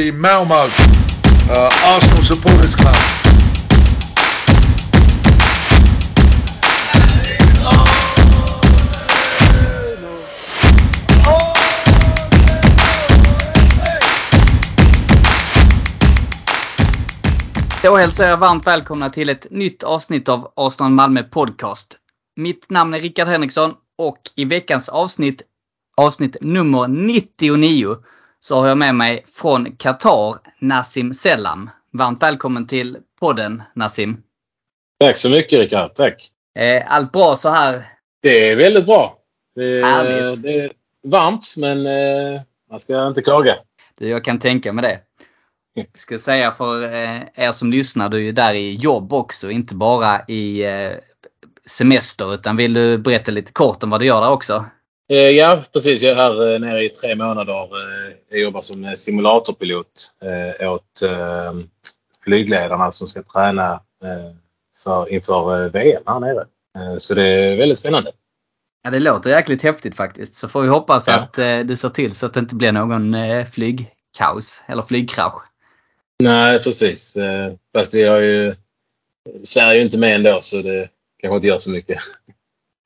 [0.00, 2.94] the Malmo uh, Arsenal Supporters Club.
[17.82, 21.98] Då hälsar jag varmt välkomna till ett nytt avsnitt av Arsenal Malmö Podcast.
[22.36, 25.42] Mitt namn är Rickard Henriksson och i veckans avsnitt,
[25.96, 27.96] avsnitt nummer 99,
[28.40, 31.70] så har jag med mig från Qatar Nassim Selam.
[31.92, 34.22] Varmt välkommen till podden Nassim.
[35.00, 36.28] Tack så mycket Rickard, tack.
[36.58, 37.84] Eh, allt bra så här?
[38.22, 39.14] Det är väldigt bra.
[39.54, 40.70] Det är, det är
[41.06, 42.40] varmt men eh,
[42.70, 43.56] man ska inte klaga.
[43.98, 45.00] Du, jag kan tänka mig det.
[45.74, 49.50] Jag ska säga för eh, er som lyssnar, du är ju där i jobb också,
[49.50, 50.64] inte bara i
[51.66, 52.34] semester.
[52.34, 54.64] Utan vill du berätta lite kort om vad du gör där också?
[55.10, 57.62] Eh, ja precis, jag är här eh, nere i tre månader.
[57.62, 59.86] Eh, jag jobbar som eh, simulatorpilot
[60.60, 61.52] eh, åt eh,
[62.24, 63.72] flygledarna som ska träna
[64.02, 64.32] eh,
[64.84, 66.44] för, inför eh, VM här nere.
[66.78, 68.10] Eh, så det är väldigt spännande.
[68.82, 70.34] Ja, det låter jäkligt häftigt faktiskt.
[70.34, 71.14] Så får vi hoppas Ja.
[71.14, 75.42] att eh, du ser till så att det inte blir någon eh, flygkaos eller flygkrasch.
[76.22, 77.16] Nej precis.
[77.16, 78.54] Eh, fast vi har ju
[79.44, 80.88] Sverige är ju inte med ändå så det
[81.20, 81.98] kanske inte gör så mycket.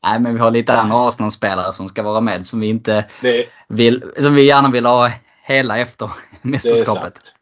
[0.05, 3.47] Nej, men vi har lite andra Arsenal-spelare som ska vara med som vi inte Det,
[3.69, 5.11] vill, som vi gärna vill ha
[5.43, 7.03] hela efter det är mästerskapet.
[7.03, 7.35] sant.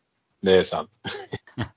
[0.42, 0.90] Det är sant.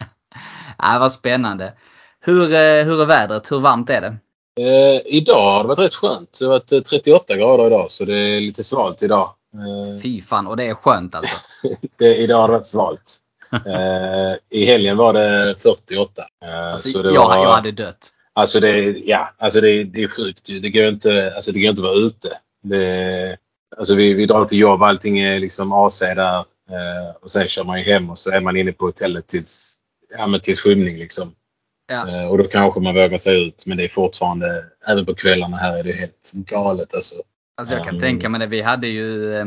[0.78, 1.74] Ja, vad spännande.
[2.22, 3.52] Hur, eh, hur är vädret?
[3.52, 4.18] Hur varmt är det?
[4.62, 6.38] Eh, idag har det varit rätt skönt.
[6.40, 9.34] Det har varit eh, 38 grader idag så det är lite svalt idag.
[9.54, 11.38] Eh, Fy fan, och det är skönt alltså.
[11.98, 13.18] det, idag har det varit svalt.
[13.52, 16.24] Eh, I helgen var det 48.
[16.46, 18.12] Eh, alltså så det jag, var, jag hade dött.
[18.36, 20.60] Alltså det, ja, alltså det, det är sjukt ju.
[20.60, 22.30] Det går inte, alltså det går inte att vara ute.
[22.64, 23.38] Det,
[23.78, 26.38] alltså vi, vi drar till jobb, allting är liksom AC där.
[26.70, 29.78] Eh, och sen kör man ju hem och så är man inne på hotellet tills,
[30.18, 31.32] ja, men tills skymning liksom.
[31.88, 32.10] Ja.
[32.10, 33.64] Eh, Och då kanske man vågar sig ut.
[33.68, 37.16] Men det är fortfarande, även på kvällarna här är det helt galet alltså.
[37.58, 38.02] Alltså jag kan Mm.
[38.02, 38.48] tänka mig det.
[38.48, 39.46] Vi hade ju eh,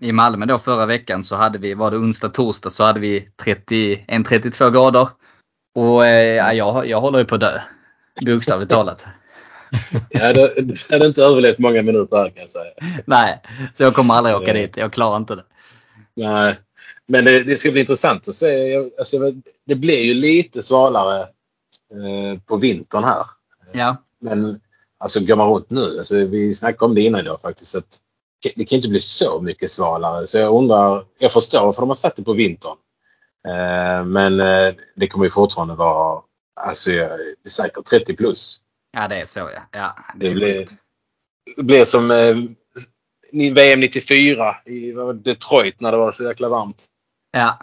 [0.00, 3.28] i Malmö då förra veckan så hade vi, var det onsdag, torsdag så hade vi
[3.44, 5.08] 31, 32 grader.
[5.74, 7.60] Och eh, ja, jag, jag håller ju på att dö.
[8.22, 9.06] Bokstavligt talat.
[10.10, 10.54] Jag hade,
[10.90, 12.72] hade inte överlevt många minuter här kan jag säga.
[13.04, 13.42] Nej,
[13.76, 14.76] så jag kommer aldrig åka dit.
[14.76, 15.44] Jag klarar inte det.
[16.16, 16.58] Nej.
[17.08, 18.76] Men det, det ska bli intressant att se.
[18.98, 19.32] Alltså,
[19.66, 23.26] det blir ju lite svalare eh, på vintern här.
[23.72, 24.60] Ja, Men
[24.98, 27.98] alltså går man runt nu, alltså, vi snackade om det innan idag faktiskt, att
[28.56, 30.26] det kan inte bli så mycket svalare.
[30.26, 32.76] Så jag undrar, jag förstår varför de har satt det på vintern.
[33.48, 36.22] Eh, men eh, det kommer ju fortfarande vara,
[36.56, 38.60] alltså jag är säkert 30 plus.
[38.92, 39.62] ja det är så ja.
[39.72, 40.74] ja det Det blir, sjukt.
[41.56, 42.36] det blir som eh,
[43.54, 46.86] VM 94 i Detroit när det var så jäkla varmt.
[47.32, 47.58] Ja.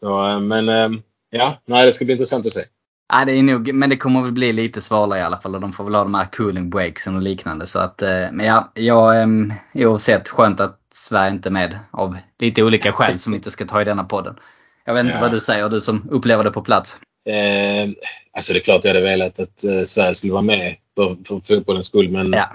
[0.00, 0.90] Så, eh, men eh,
[1.30, 2.64] ja, nej, det ska bli intressant att se.
[3.12, 5.60] Ja, det är nog, men det kommer väl bli lite svalare i alla fall och
[5.60, 7.66] de får väl ha de här cooling breaksen och liknande.
[7.66, 9.28] Så att, eh, men ja, jag, eh,
[9.74, 13.64] oavsett skönt att Sverige inte är med av lite olika skäl som vi inte ska
[13.66, 14.36] ta i denna podden.
[14.84, 15.20] Jag vet inte Ja.
[15.22, 16.98] vad du säger, du som upplever det på plats.
[17.26, 17.90] Eh,
[18.36, 21.40] alltså det är klart jag hade velat att eh, Sverige skulle vara med för, för
[21.40, 22.08] fotbollens skull.
[22.10, 22.48] Men Ja.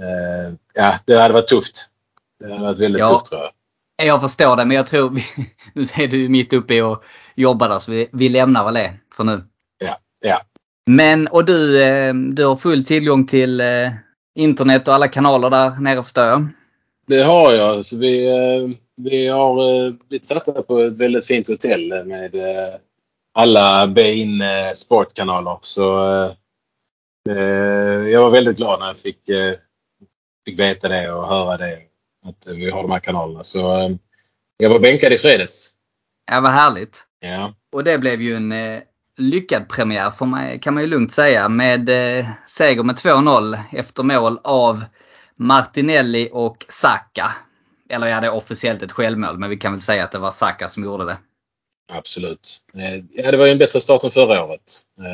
[0.00, 1.86] eh, ja, det hade varit tufft.
[2.40, 3.06] Det hade varit väldigt Ja.
[3.06, 3.50] tufft tror jag.
[4.06, 5.10] Jag förstår det, men jag tror,
[5.74, 7.02] nu är du mitt uppe i att
[7.34, 9.44] jobba där så vi, vi lämnar väl det för nu.
[9.78, 10.42] Ja, ja.
[10.90, 13.90] Men, och du, eh, du har full tillgång till eh,
[14.34, 16.48] internet och alla kanaler där nere förstår jag.
[17.06, 17.86] Det har jag.
[17.86, 22.34] Så vi, eh, vi har blivit satta på ett väldigt fint hotell med
[23.36, 25.58] alla Bein eh, sportkanaler.
[25.60, 26.32] Så eh,
[27.36, 29.20] eh, jag var väldigt glad när jag fick,
[30.44, 31.78] fick veta det och höra det.
[32.26, 33.44] Att vi har de här kanalerna.
[33.44, 33.58] Så
[34.56, 35.72] jag var bänkad i fredags.
[36.30, 37.04] Ja, vad härligt.
[37.20, 37.54] Ja.
[37.72, 38.52] Och det blev ju en
[39.16, 44.02] lyckad premiär får man, kan man ju lugnt säga med eh, seger med 2-0 efter
[44.02, 44.84] mål av
[45.36, 47.32] Martinelli och Saka.
[47.88, 50.30] Eller ja, det är officiellt ett självmål men vi kan väl säga att det var
[50.30, 51.16] Saka som gjorde det.
[51.92, 52.58] Absolut.
[52.74, 54.60] Eh, Ja, det var ju en bättre start än förra året.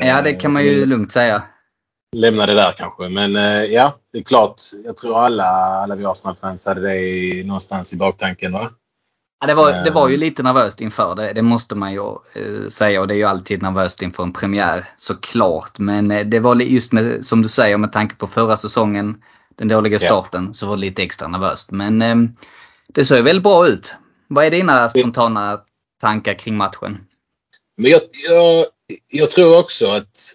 [0.03, 1.43] Eh, Ja, det kan man ju lugnt säga.
[2.17, 3.09] Lämna det där kanske.
[3.09, 4.55] Men eh, ja, det är klart.
[4.85, 5.45] Jag tror alla,
[5.83, 8.53] alla vi Arsenal-fans hade det i, någonstans i baktanken.
[8.53, 8.71] Va?
[9.41, 11.33] Ja, det, var, det var ju lite nervöst inför det.
[11.33, 12.03] Det måste man ju
[12.71, 15.79] säga och det är ju alltid nervöst inför en premiär såklart.
[15.79, 19.23] Men det var just med, som du säger med tanke på förra säsongen,
[19.57, 19.99] den dåliga Ja.
[19.99, 21.71] starten, så var det lite extra nervöst.
[21.71, 21.99] Men
[22.89, 23.95] det såg ju väldigt bra ut.
[24.29, 25.61] Vad är dina spontana
[26.03, 27.07] tankar kring matchen?
[27.77, 28.67] Men jag, jag,
[29.09, 30.35] jag tror också att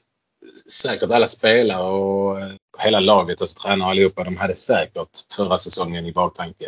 [0.72, 6.06] säkert alla spelare och eh, hela laget, alltså tränare allihopa, de hade säkert förra säsongen
[6.06, 6.66] i baktanke.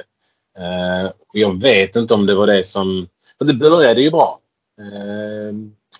[0.57, 3.07] Eh, jag vet inte om det var det som
[3.37, 4.39] för det började ju bra.
[4.79, 5.53] Eh,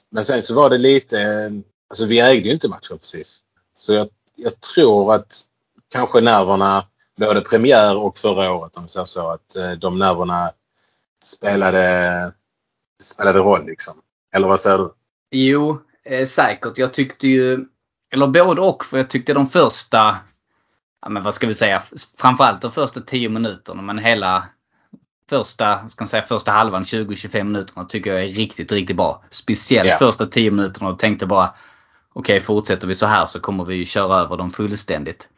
[0.10, 1.22] men sen så var det lite...
[1.22, 1.52] Eh,
[1.90, 3.44] alltså vi ägde ju inte matchen precis.
[3.74, 5.42] Så jag, jag tror att
[5.90, 6.86] kanske nerverna,
[7.18, 10.52] både premiär och förra året om vi säger så att eh, de nerverna
[11.24, 12.34] spelade,
[13.04, 13.94] spelade roll liksom.
[14.36, 14.94] Eller vad säger du?
[15.32, 16.78] Jo, eh, säkert.
[16.78, 17.66] Jag tyckte ju,
[18.14, 20.18] eller både och, för jag tyckte de första,
[21.02, 21.84] ja men vad ska vi säga,
[22.18, 24.48] framförallt de första 10 minuterna men hela
[25.30, 29.24] första, ska man säga första halvan, 20-25 minuterna tycker jag är riktigt, riktigt bra.
[29.30, 29.98] Speciellt Ja.
[29.98, 31.54] första 10 minuterna och tänkte bara
[32.14, 35.30] okej fortsätter vi så här så kommer vi ju köra över dem fullständigt.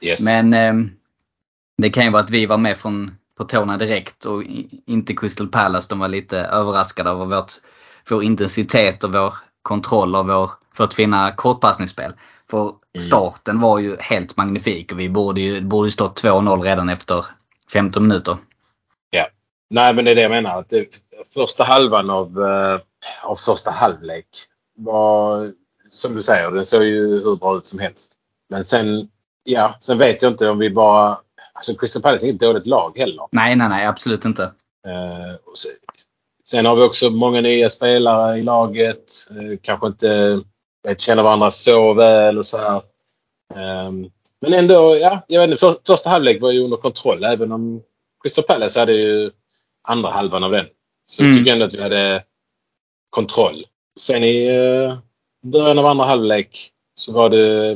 [0.00, 0.24] Yes.
[0.24, 0.90] Men eh,
[1.78, 4.42] det kan ju vara att vi var med från, på tårna direkt och
[4.86, 5.88] inte Crystal Palace.
[5.90, 7.52] De var lite överraskade över vårt,
[8.10, 12.12] vår intensitet och vår kontroll av vår, vårt fina kortpassningsspel.
[12.50, 17.26] För starten var ju helt magnifik och vi borde ju, borde stått 2-0 redan efter
[17.72, 18.36] 15 minuter.
[19.72, 20.58] Nej, men det är det jag menar.
[20.58, 20.72] Att
[21.34, 22.80] första halvan av, eh,
[23.22, 24.26] av första halvlek
[24.76, 25.52] var,
[25.90, 28.14] som du säger, den såg ju hur bra ut som helst.
[28.50, 29.08] Men sen,
[29.44, 31.18] ja, sen vet jag inte om vi bara...
[31.62, 33.28] Alltså Crystal Palace är inget dåligt lag heller.
[33.32, 34.42] Nej, nej, nej, absolut inte.
[34.86, 35.70] Eh, sen,
[36.44, 39.12] sen har vi också många nya spelare i laget.
[39.30, 40.40] Eh, kanske inte
[40.88, 42.76] vet, känner varandra så väl och så här.
[43.54, 43.92] Eh,
[44.40, 45.60] men ändå, ja, jag vet inte.
[45.60, 47.82] För, första halvlek var ju under kontroll även om
[48.22, 49.30] Crystal Palace hade ju
[49.88, 50.66] andra halvan av den.
[51.06, 51.32] Så Mm.
[51.32, 52.24] jag tycker ändå att vi hade
[53.10, 53.66] kontroll.
[53.98, 54.96] Sen i eh,
[55.50, 57.70] början av andra halvlek så var det,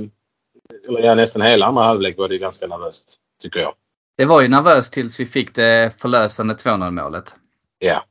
[0.88, 3.74] eller ja, nästan hela andra halvlek var det ganska nervöst, tycker jag.
[4.16, 7.36] Det var ju nervöst tills vi fick det förlösande 2-0 målet.
[7.78, 8.04] Ja.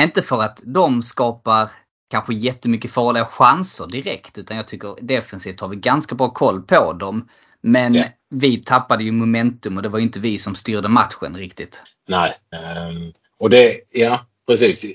[0.00, 1.70] Inte för att de skapar
[2.10, 4.38] kanske jättemycket farliga chanser direkt.
[4.38, 7.28] Utan jag tycker defensivt har vi ganska bra koll på dem.
[7.60, 8.04] Men Ja.
[8.30, 11.82] vi tappade ju momentum och det var inte vi som styrde matchen riktigt.
[12.08, 12.34] Nej.
[12.52, 14.86] Ehm, och det, ja precis.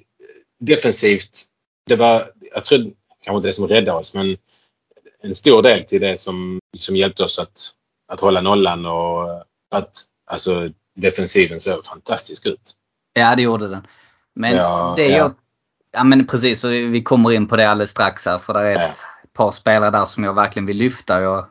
[0.59, 1.29] Defensivt,
[1.88, 2.91] det var, jag tror
[3.24, 4.38] kanske inte det som räddade oss, men
[5.21, 7.59] en stor del till det som, som hjälpte oss att,
[8.12, 12.73] att hålla nollan och att alltså defensiven såg fantastisk ut.
[13.13, 13.87] Ja, det gjorde den.
[14.35, 15.17] Men Ja, det ja.
[15.17, 15.33] jag...
[15.95, 18.39] Ja men precis, så vi kommer in på det alldeles strax här.
[18.39, 21.21] För det är ett par spelare där som jag verkligen vill lyfta.
[21.21, 21.45] Jag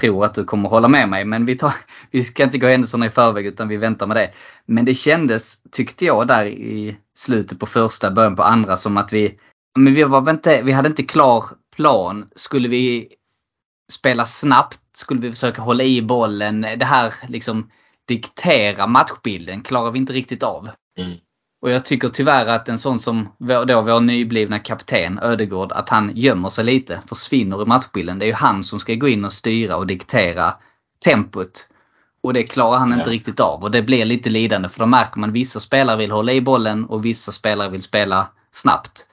[0.00, 1.24] tror att du kommer hålla med mig.
[1.24, 1.74] Men vi, tar,
[2.10, 4.30] vi ska inte gå händelserna i förväg utan vi väntar med det.
[4.66, 9.12] Men det kändes, tyckte jag, där i slutet på första, början på andra som att
[9.12, 9.38] vi...
[9.78, 11.44] Men vi, var inte, vi hade inte klar
[11.76, 12.30] plan.
[12.34, 13.08] Skulle vi
[13.92, 14.80] spela snabbt?
[14.96, 16.60] Skulle vi försöka hålla i bollen?
[16.60, 17.70] Det här liksom
[18.08, 20.68] diktera matchbilden klarar vi inte riktigt av.
[20.98, 21.10] Mm.
[21.62, 25.88] Och jag tycker tyvärr att en sån som vår, då, vår nyblivna kapten Ödegård, att
[25.88, 28.18] han gömmer sig lite, försvinner i matchbilden.
[28.18, 30.54] Det är ju han som ska gå in och styra och diktera
[31.04, 31.68] tempot.
[32.22, 33.14] Och det klarar han inte Ja.
[33.14, 33.62] riktigt av.
[33.62, 36.40] Och det blir lite lidande för då märker man att vissa spelare vill hålla i
[36.40, 39.06] bollen och vissa spelare vill spela snabbt.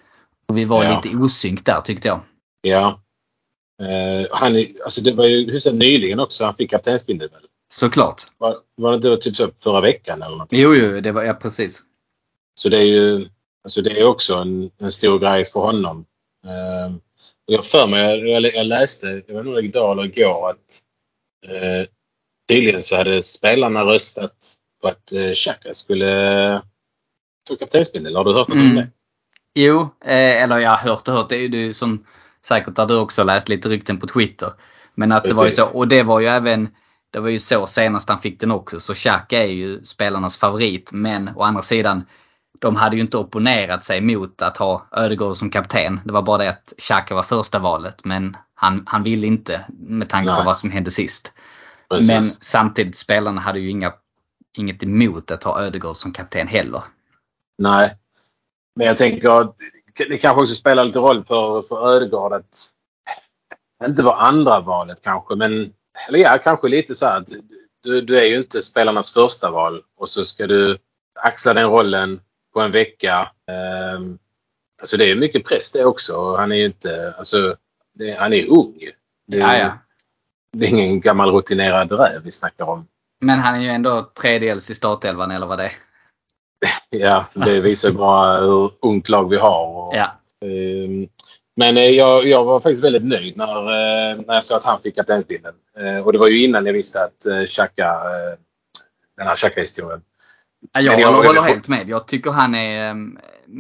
[0.48, 1.02] Och vi var Ja.
[1.04, 2.20] lite osynk där tyckte jag.
[2.62, 3.00] Ja.
[3.90, 7.42] Eh, han, alltså det var ju hyfsat nyligen också han fick kaptensbindeln väl?
[7.74, 8.22] Såklart.
[8.38, 10.48] Var, var det inte typ så förra veckan eller något?
[10.52, 11.82] Jo, jo, det var ja, precis.
[12.56, 13.26] Så det är ju
[13.64, 16.06] alltså det är också en, en stor grej för honom.
[16.46, 16.96] Eh,
[17.46, 20.80] jag för mig, jag, jag läste, jag om det var idag eller igår, att
[21.48, 21.88] eh,
[22.50, 26.62] tydligen så hade spelarna röstat på att eh, Xhaka skulle
[27.50, 28.16] få kaptensbindel.
[28.16, 28.76] Har du hört något om Mm.
[28.76, 28.90] det?
[29.56, 31.30] Jo, eh, eller jag har hört och hört.
[31.30, 32.06] Det är ju det är som
[32.46, 34.52] säkert har du också läst lite rykten på Twitter.
[34.96, 35.70] Men att det var ju Precis.
[35.70, 35.78] så.
[35.78, 36.70] Och det var ju även
[37.14, 38.80] det var ju så senast han fick den också.
[38.80, 40.92] Så Xhaka är ju spelarnas favorit.
[40.94, 42.06] Men å andra sidan,
[42.60, 46.02] de hade ju inte opponerat sig mot att ha Ödegård som kapten.
[46.06, 48.06] Det var bara det att Xhaka var första valet.
[48.06, 50.46] Men han, han ville inte med tanke på Nej.
[50.46, 51.34] vad som hände sist.
[51.90, 52.10] Precis.
[52.10, 53.94] Men samtidigt, spelarna hade ju inga,
[54.58, 56.84] inget emot att ha Ödegård som kapten heller.
[57.58, 57.98] Nej.
[58.76, 59.56] Men jag tänker att
[59.98, 62.58] det kanske också spelar lite roll för, för Ödegaard att
[63.86, 65.74] inte vara andra valet kanske, men
[66.08, 67.18] eller ja, kanske lite så här.
[67.18, 67.28] att
[67.84, 70.78] Du, du är ju inte spelarnas första val och så ska du
[71.20, 72.22] axla den rollen
[72.54, 73.32] på en vecka.
[73.52, 74.18] Ehm,
[74.82, 76.36] alltså det är mycket press det också.
[76.36, 77.56] Han är ju inte, alltså,
[77.94, 78.80] det, han är ung.
[79.28, 79.72] Det, är- Ja, ja.
[80.54, 82.88] det är ingen gammal rutinerad räv vi snackar om.
[83.22, 85.72] Men han är ju ändå tredjedels i startelvan eller vad det är.
[86.90, 89.68] Ja, det visar bara hur ungt lag vi har.
[89.68, 90.12] Och, Ja.
[90.48, 91.08] Ehm,
[91.56, 94.82] Men eh, jag, jag var faktiskt väldigt nöjd när, eh, när jag såg att han
[94.82, 95.54] fick kaptensbilden.
[95.80, 98.38] Eh, Och det var ju innan jag visste att eh, Xhaka, eh,
[99.18, 100.02] den här Xhaka-historien.
[100.74, 101.90] Ja, Jag Men jag- håller, håller helt med.
[101.90, 102.96] Jag tycker han är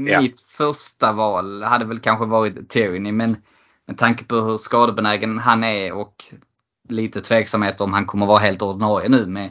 [0.08, 0.22] Ja.
[0.22, 1.64] mitt första val.
[1.64, 3.38] Hade väl kanske varit Tierney men
[3.88, 6.26] med tanke på hur skadebenägen han är och
[6.90, 9.50] lite tveksamhet om han kommer vara helt ordinarie nu med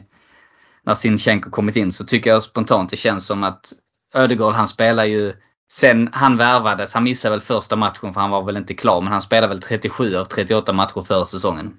[0.85, 3.73] när Sinchenko kommit in så tycker jag spontant det känns som att
[4.13, 5.33] Ödegaard han spelar ju
[5.73, 9.01] Sen han värvades, han missade väl första matchen för han var väl inte klar.
[9.01, 11.73] Men han spelade väl 37 av 38 matcher förra säsongen.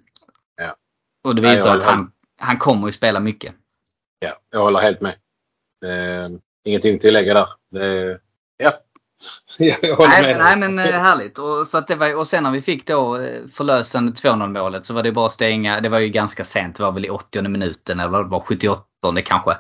[0.57, 0.77] Ja.
[1.25, 3.55] Och det visar jag att han, han kommer ju spela mycket.
[4.19, 5.15] Ja, jag håller helt med.
[5.85, 6.31] Eh,
[6.65, 7.49] ingenting att tillägga där.
[7.71, 8.19] Det,
[8.57, 8.73] ja,
[9.59, 10.39] jag håller Nej, med.
[10.39, 11.39] nej men eh, härligt.
[11.39, 14.85] Och, så att det var, och sen när vi fick då eh, förlösande 2-0 målet
[14.85, 15.81] så var det bara att stänga.
[15.81, 16.77] Det var ju ganska sent.
[16.77, 18.83] Det var väl i 80 minuten eller det var 78
[19.23, 19.57] kanske.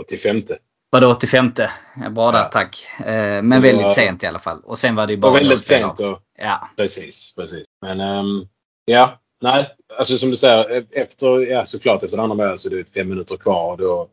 [0.00, 0.42] 85.
[0.90, 1.52] Var det 85?
[1.96, 2.44] Ja, bra där Ja.
[2.44, 2.86] tack.
[2.98, 3.04] Eh,
[3.42, 4.60] men Så väldigt var- sent i alla fall.
[4.64, 6.00] Och sen var det ju bara väldigt sent.
[6.00, 6.68] Och, Ja.
[6.76, 7.64] precis, precis.
[7.82, 8.46] Men ehm,
[8.84, 9.66] ja, nej.
[9.98, 13.08] Alltså som du säger, e- efter, ja såklart efter andra målet så är det fem
[13.08, 13.72] minuter kvar.
[13.72, 14.08] Och då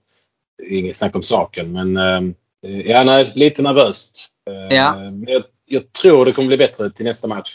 [0.69, 1.71] inget snack om saken.
[1.71, 2.33] Men ehm,
[2.85, 4.27] ja, nej, lite nervöst.
[4.49, 4.95] Eh, Ja.
[4.95, 7.51] Men jag, jag tror det kommer bli bättre till nästa match.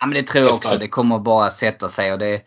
[0.00, 0.78] Ja men det tror jag också.
[0.78, 2.42] Det kommer bara sätta sig och det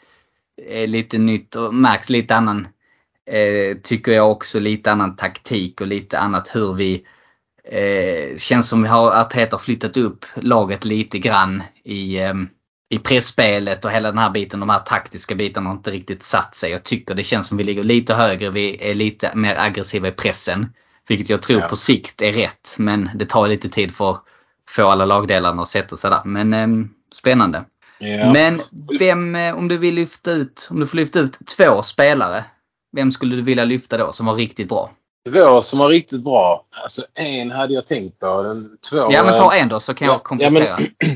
[0.67, 2.67] är lite nytt och märks lite annan,
[3.31, 7.05] eh, tycker jag också, lite annan taktik och lite annat hur vi
[7.71, 12.33] eh, känns som vi har Arteta har flyttat upp laget lite grann i, eh,
[12.89, 14.59] i pressspelet och hela den här biten.
[14.59, 16.71] De här taktiska bitarna har inte riktigt satt sig.
[16.71, 18.49] Jag tycker det känns som vi ligger lite högre.
[18.49, 20.73] Vi är lite mer aggressiva i pressen.
[21.07, 21.67] Vilket jag tror Ja.
[21.67, 22.75] på sikt är rätt.
[22.77, 24.23] Men det tar lite tid för att
[24.69, 26.21] få alla lagdelarna att sätta sig där.
[26.25, 27.65] Men eh, spännande.
[27.99, 28.33] Ja.
[28.33, 28.61] Men
[28.99, 32.43] vem, eh, om du vill lyfta ut, om du får lyfta ut två spelare.
[32.93, 34.91] Vem skulle du vilja lyfta då som var riktigt bra?
[35.29, 36.65] Två som var riktigt bra.
[36.83, 38.43] Alltså en hade jag tänkt på.
[38.43, 40.77] Den, två, Ja men ta eh, en då så kan ja, jag komplettera.
[40.97, 41.07] ja,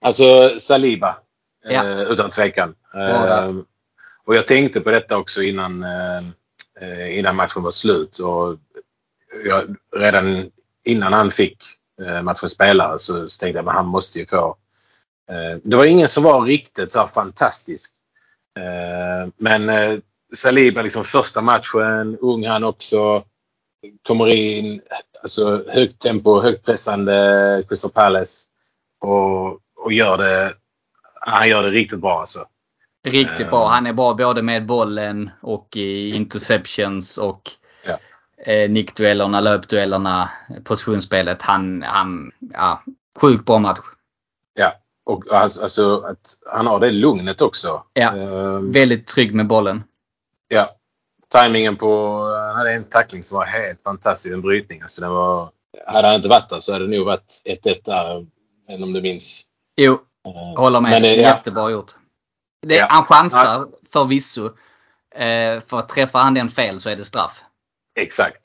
[0.00, 1.16] Alltså Saliba.
[1.64, 1.84] Ja.
[1.84, 2.74] Eh, utan tvekan.
[2.94, 3.50] Eh,
[4.24, 6.18] och jag tänkte på detta också innan, eh,
[6.80, 8.18] eh, innan matchen var slut.
[8.18, 8.58] Och
[9.46, 10.50] jag, redan
[10.84, 11.64] innan han fick
[12.02, 14.56] eh, matchens spelare så, så tänkte jag att han måste ju få.
[15.30, 17.94] Eh, det var ingen som var riktigt så här fantastisk.
[18.58, 19.98] Eh, men eh,
[20.34, 23.24] Saliba liksom första matchen, ung han också.
[24.06, 24.80] Kommer in,
[25.22, 28.46] alltså högt tempo, högt pressande Crystal Palace.
[29.00, 29.46] Och,
[29.84, 30.54] och gör det,
[31.20, 32.44] han gör det riktigt bra alltså.
[33.04, 33.50] Riktigt Eh.
[33.50, 33.68] bra.
[33.68, 37.50] Han är bra både med bollen och i interceptions och
[37.86, 37.98] Ja.
[38.52, 40.30] eh, nickduellerna, löpduellerna,
[40.64, 41.42] positionsspelet.
[41.42, 42.82] Han, han, ja,
[43.20, 43.78] sjukt bra match.
[44.58, 44.72] Ja,
[45.06, 47.82] och alltså, alltså att han har det lugnet också.
[47.92, 48.16] Ja.
[48.16, 49.84] Ehm, Väldigt trygg med bollen.
[50.48, 50.74] Ja.
[51.32, 52.18] Timingen på...
[52.46, 54.34] Han hade en tackling som var helt fantastisk.
[54.34, 54.82] En brytning.
[54.82, 55.50] Alltså den var,
[55.86, 58.26] hade han inte varit där så hade det nog varit 1-1 där.
[58.68, 59.44] Än om du minns.
[59.76, 60.90] Jo, jag håller med.
[60.90, 61.22] Men det- ja.
[61.22, 61.92] Jättebra gjort.
[62.66, 62.86] Det, Ja.
[62.90, 64.46] Han chansar förvisso.
[65.14, 67.40] Eh, för att träffar han den fel så är det straff.
[68.00, 68.42] Exakt.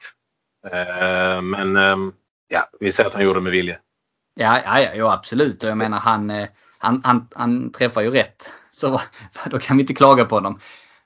[1.41, 2.13] Men ehm,
[2.47, 3.77] ja, vi ser att han gjorde det med vilja.
[4.35, 5.63] Ja, ja, ja jo, absolut.
[5.63, 6.47] Och jag menar han, eh,
[6.79, 8.49] han, han, han träffar ju rätt.
[8.71, 9.01] Så
[9.45, 10.59] då kan vi inte klaga på honom.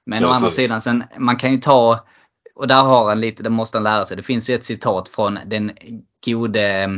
[0.07, 0.43] Men å Precis.
[0.43, 2.05] andra sidan, sen, man kan ju ta,
[2.55, 4.17] och där har han lite, det måste han lära sig.
[4.17, 5.71] Det finns ju ett citat från den
[6.25, 6.89] gode,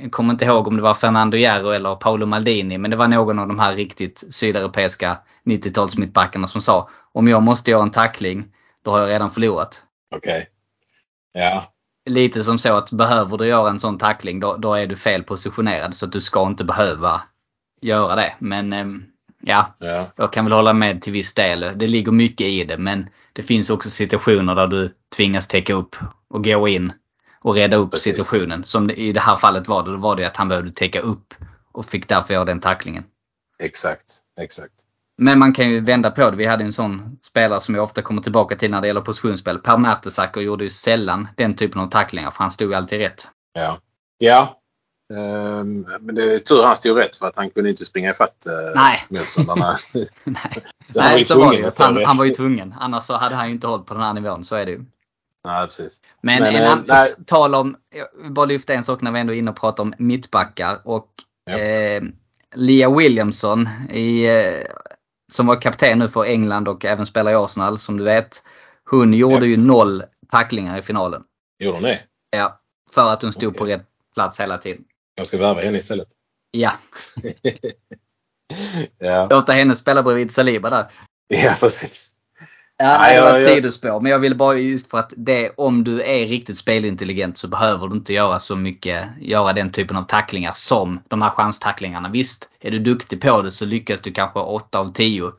[0.00, 3.08] jag kommer inte ihåg om det var Fernando Hierro eller Paolo Maldini, men det var
[3.08, 7.90] någon av de här riktigt sydeuropeiska 90-tals mittbackarna som sa om jag måste göra en
[7.90, 8.44] tackling,
[8.84, 9.82] då har jag redan förlorat.
[10.14, 10.46] Okej.
[11.32, 11.64] Ja.
[12.10, 15.22] Lite som så att behöver du göra en sån tackling då, då är du fel
[15.22, 17.22] positionerad så att du ska inte behöva
[17.80, 18.34] göra det.
[18.38, 19.04] Men ehm,
[19.40, 20.06] ja, Ja.
[20.16, 21.60] jag kan väl hålla med till viss del.
[21.60, 25.96] Det ligger mycket i det men det finns också situationer där du tvingas täcka upp
[26.28, 26.92] och gå in
[27.40, 28.16] och reda upp Precis.
[28.16, 28.64] situationen.
[28.64, 29.90] Som i det här fallet var det.
[29.90, 31.34] Då var det att han behövde täcka upp
[31.72, 33.04] och fick därför göra den tacklingen.
[33.62, 34.04] Exakt.
[34.40, 34.72] Exakt.
[35.18, 36.36] Men man kan ju vända på det.
[36.36, 39.58] Vi hade en sån spelare som jag ofta kommer tillbaka till när det gäller positionsspel.
[39.58, 43.28] Per Mertesacker gjorde ju sällan den typen av tacklingar för han stod alltid rätt.
[43.52, 43.78] Ja.
[44.18, 44.59] Ja.
[45.10, 48.46] Ehm, men det är tur han stod rätt för att han kunde inte springa ifatt
[48.74, 49.04] Nej.
[49.08, 49.78] motståndarna.
[49.92, 50.08] Nej,
[50.92, 52.74] Så han var Nej så var det Han, han var ju tvungen.
[52.80, 54.44] Annars så hade han ju inte hållit på den här nivån.
[54.44, 54.84] Så är det ju.
[55.44, 56.02] Nej, precis.
[56.20, 59.20] Men, Men, en eh, annan tal om, jag vill bara lyfta en sak när vi
[59.20, 60.78] ändå är inne och pratar om mittbackar.
[60.84, 61.08] Och
[61.44, 61.58] Ja.
[61.58, 62.02] eh,
[62.54, 64.66] Lia Williamson i, eh,
[65.32, 68.42] som var kapten nu för England och även spelar i Arsenal som du vet.
[68.90, 69.50] Hon gjorde Ja.
[69.50, 71.22] ju noll tacklingar i finalen.
[71.58, 72.00] Gjorde hon det?
[72.30, 72.60] Ja,
[72.94, 73.74] för att hon stod på Okej.
[73.74, 74.84] rätt plats hela tiden.
[75.20, 76.08] Jag ska värva henne istället.
[76.50, 76.72] Ja,
[78.98, 79.26] ja.
[79.30, 80.86] låta henne spela bredvid Saliba där.
[81.28, 82.16] ja, precis.
[82.76, 84.00] Ja, det jag- ett jag- sidospår.
[84.00, 87.88] Men jag vill bara just för att det, om du är riktigt spelintelligent så behöver
[87.88, 92.08] du inte göra så mycket, göra den typen av tacklingar som de här chanstacklingarna.
[92.08, 95.32] Visst, är du duktig på det så lyckas du kanske 8 av 10.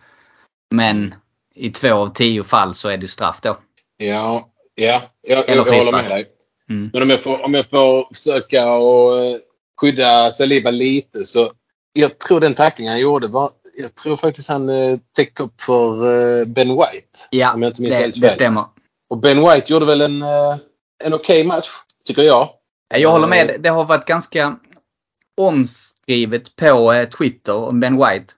[0.76, 1.16] Men
[1.56, 3.58] i 2 av 10 fall så är det straff då.
[3.98, 6.26] Ja, ja jag, jag, jag håller med dig.
[6.70, 6.90] Mm.
[6.94, 9.38] Men om jag får, om jag får försöka och eh,
[9.82, 11.52] skydda Saliba lite så
[11.94, 16.06] jag tror den tacklingen han gjorde var jag tror faktiskt han eh, täckte upp för
[16.40, 17.20] eh, Ben White.
[17.30, 18.66] Ja, om jag inte minns det, det stämmer.
[19.10, 20.56] Och Ben White gjorde väl en, eh,
[21.04, 21.68] en okej match,
[22.06, 22.50] tycker jag.
[22.94, 23.56] Jag håller med.
[23.60, 24.58] Det har varit ganska
[25.38, 28.34] omskrivet på eh, Twitter om Ben White.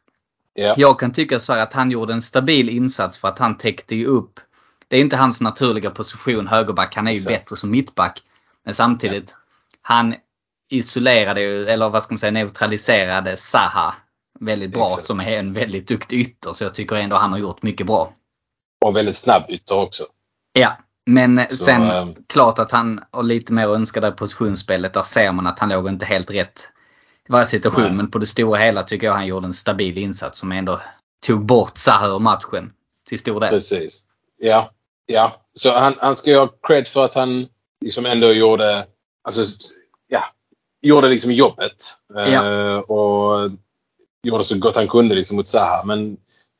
[0.53, 0.75] Ja.
[0.77, 3.95] Jag kan tycka så här att han gjorde en stabil insats för att han täckte
[3.95, 4.39] ju upp.
[4.87, 6.95] Det är inte hans naturliga position högerback.
[6.95, 7.35] Han är ju Exakt.
[7.35, 8.23] bättre som mittback.
[8.65, 9.35] Men samtidigt,
[9.81, 10.15] han
[10.73, 13.95] isolerade eller vad ska man säga, neutraliserade Zaha
[14.39, 15.07] väldigt bra Exakt.
[15.07, 16.53] som är en väldigt duktig ytter.
[16.53, 18.13] Så jag tycker ändå han har gjort mycket bra.
[18.85, 20.03] Och väldigt snabb ytter också.
[20.53, 24.93] Ja, men Så, sen ehm, klart att han har lite mer att önska där positionsspelet.
[24.93, 26.69] Där ser man att han låg inte helt rätt
[27.29, 27.83] i varje situation.
[27.83, 27.93] Nej.
[27.93, 30.81] Men på det stora hela tycker jag han gjorde en stabil insats som ändå
[31.25, 32.73] tog bort Zaha ur matchen.
[33.07, 33.49] Till stor del.
[33.49, 34.05] Precis.
[34.37, 34.69] Ja.
[35.05, 35.41] ja.
[35.53, 37.47] Så han, han ska ju ha cred för att han
[37.81, 38.85] liksom ändå gjorde,
[39.23, 39.43] alltså,
[40.83, 41.75] gjorde liksom jobbet.
[42.13, 42.47] Ja.
[42.47, 43.51] Eh, och
[44.23, 45.83] gjorde så gott han kunde liksom mot Zaha.
[45.85, 46.17] Men,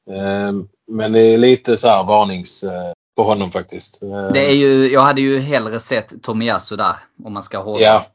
[0.10, 0.51] eh,
[0.88, 4.01] men det är lite så här varnings eh, på honom faktiskt.
[4.34, 6.96] Det är ju, jag hade ju hellre sett Tomiyasu där.
[7.24, 7.80] Om man ska hålla.
[7.80, 8.06] Ja.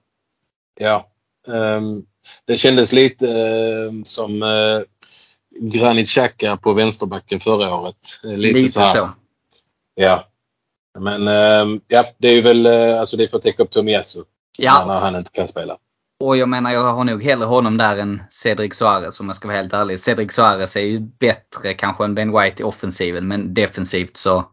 [0.81, 1.09] Ja.
[1.49, 2.03] Ehm,
[2.45, 4.41] det kändes lite eh, som
[5.61, 8.21] Granit Xhaka på vänsterbacken förra året.
[8.23, 8.81] Lite, lite så.
[8.81, 8.95] Här.
[8.95, 9.11] så.
[9.95, 10.25] Ja.
[10.99, 12.67] Men ehm, ja, det är ju väl
[12.99, 14.25] alltså det är för att täcka upp Tomiyasu.
[14.59, 15.79] Ja, När han inte kan spela.
[16.21, 19.49] Och jag menar jag har nog hellre honom där än Cedric Suarez om jag ska
[19.49, 20.01] vara helt ärlig.
[20.01, 23.29] Cedric Suarez är ju bättre kanske än Ben White i offensiven.
[23.29, 24.45] Men defensivt så,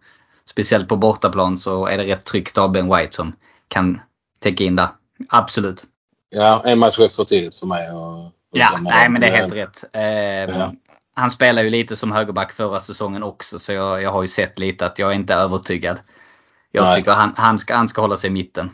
[0.45, 3.33] speciellt på bortaplan så är det rätt tryggt av Ben White som
[3.67, 4.01] kan
[4.39, 4.87] täcka in där.
[5.29, 5.83] Absolut.
[6.29, 7.87] Ja, en match är för tidigt för mig.
[7.87, 9.83] att- att Ja, nej men det är helt rätt.
[9.93, 10.73] Eh, Ja.
[11.17, 14.59] Han spelar ju lite som högerback förra säsongen också så jag, jag har ju sett
[14.59, 15.97] lite att jag är inte övertygad.
[16.71, 16.95] Jag Nej.
[16.95, 18.71] tycker han, han, ska, han ska hålla sig i mitten.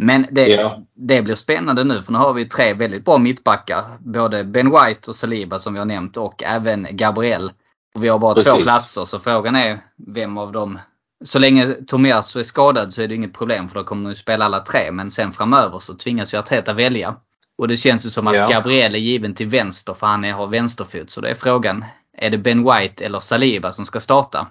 [0.00, 0.82] Men det, Ja.
[0.94, 3.84] det blir spännande nu för nu har vi tre väldigt bra mittbackar.
[3.98, 7.52] Både Ben White och Saliba som vi har nämnt och även Gabriel.
[7.94, 8.62] Och vi har bara två Precis.
[8.62, 10.78] platser så frågan är vem av dem.
[11.24, 14.44] Så länge Tomiasu är skadad så är det inget problem för då kommer de spela
[14.44, 14.92] alla tre.
[14.92, 17.16] Men sen framöver så tvingas ju Arteta välja.
[17.58, 18.48] Och det känns ju som att Ja.
[18.48, 21.10] Gabriel är given till vänster för han är, har vänsterfot.
[21.10, 21.84] Så det är frågan.
[22.18, 24.46] Är det Ben White eller Saliba som ska starta?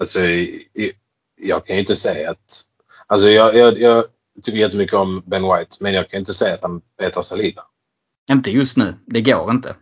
[0.00, 0.20] Alltså,
[1.42, 2.62] jag kan ju inte säga att...
[3.06, 4.04] Alltså jag, jag, jag
[4.42, 7.62] tycker jättemycket om Ben White men jag kan inte säga att han petar Saliba.
[8.30, 8.94] Inte just nu.
[9.06, 9.76] Det går inte.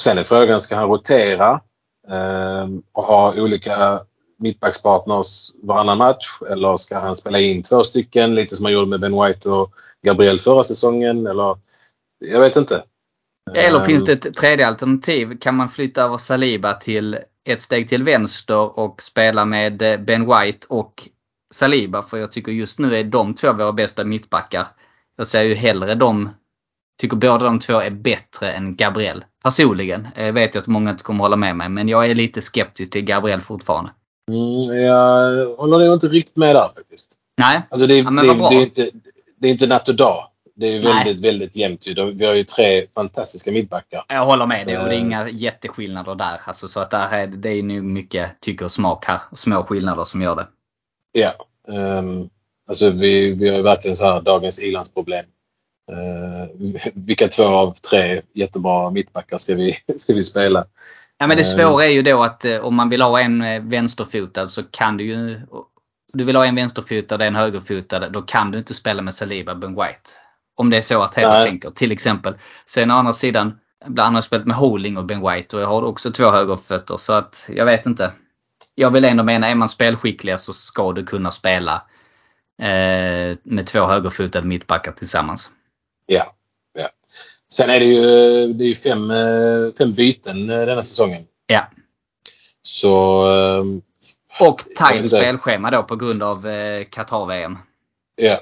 [0.00, 1.60] Sen är frågan, ska han rotera
[2.08, 4.00] eh, och ha olika
[4.38, 6.42] mittbackspartners varannan match?
[6.50, 9.74] Eller ska han spela in två stycken, lite som han gjorde med Ben White och
[10.06, 11.26] Gabriel förra säsongen?
[11.26, 11.58] Eller,
[12.18, 12.84] jag vet inte.
[13.54, 15.38] Eller Eh, finns det ett tredje alternativ?
[15.40, 20.26] Kan man flytta över Saliba till ett steg till vänster och spela med eh, Ben
[20.26, 21.08] White och
[21.52, 22.02] Saliba?
[22.02, 24.66] För jag tycker just nu är de två våra bästa mittbackar.
[25.16, 26.30] Jag säger ju hellre de
[27.00, 29.24] tycker båda de två är bättre än Gabriel.
[29.44, 32.40] Personligen eh, vet jag att många inte kommer hålla med mig men jag är lite
[32.42, 33.90] skeptisk till Gabriel fortfarande.
[34.30, 37.14] Mm, jag håller nog inte riktigt med där faktiskt.
[37.38, 38.90] Nej, Alltså det, är- Ja, det, det, är inte,
[39.40, 40.26] det är inte natt och dag.
[40.56, 40.94] Det är Nej.
[41.04, 41.86] väldigt, väldigt jämnt.
[42.14, 44.04] Vi har ju tre fantastiska mittbackar.
[44.08, 45.00] jag håller med dig och det är Eh.
[45.00, 46.40] inga jätteskillnader där.
[46.44, 49.20] Alltså, så att där är, det är nog mycket tycke och smak här.
[49.34, 50.46] Små skillnader som gör det.
[51.12, 51.32] Ja.
[51.68, 52.30] Um,
[52.68, 55.24] alltså vi, vi har ju verkligen så här dagens ilandsproblem.
[55.92, 60.64] Uh, vilka två av tre jättebra mittbackar ska vi, ska vi spela?
[61.18, 61.46] Ja men det Eh.
[61.46, 64.96] svåra är ju då att eh, om man vill ha en eh, vänsterfotad så kan
[64.96, 65.40] du ju...
[66.12, 68.08] Du vill ha en vänsterfotad och en högerfotad.
[68.08, 70.10] Då kan du inte spela med Saliba Ben White.
[70.56, 71.44] Om det är så att Nej.
[71.44, 72.34] tänker till exempel.
[72.66, 73.58] Sen å andra sidan.
[73.86, 76.96] Ibland har jag spelat med Holding och Ben White och jag har också två högerfötter
[76.96, 78.12] så att jag vet inte.
[78.74, 81.74] Jag vill ändå mena, är man spelskickliga så ska du kunna spela
[82.62, 85.50] eh, med två högerfotade mittbackar tillsammans.
[86.06, 86.34] Ja.
[86.78, 86.88] ja.
[87.52, 88.02] Sen är det ju,
[88.52, 91.26] det är ju fem, eh, fem byten eh, denna säsongen.
[91.46, 91.70] Ja.
[92.62, 93.82] Så ehm,
[94.40, 97.58] Och tajt spelschema då på grund av eh, Qatar-VM.
[98.16, 98.38] ja.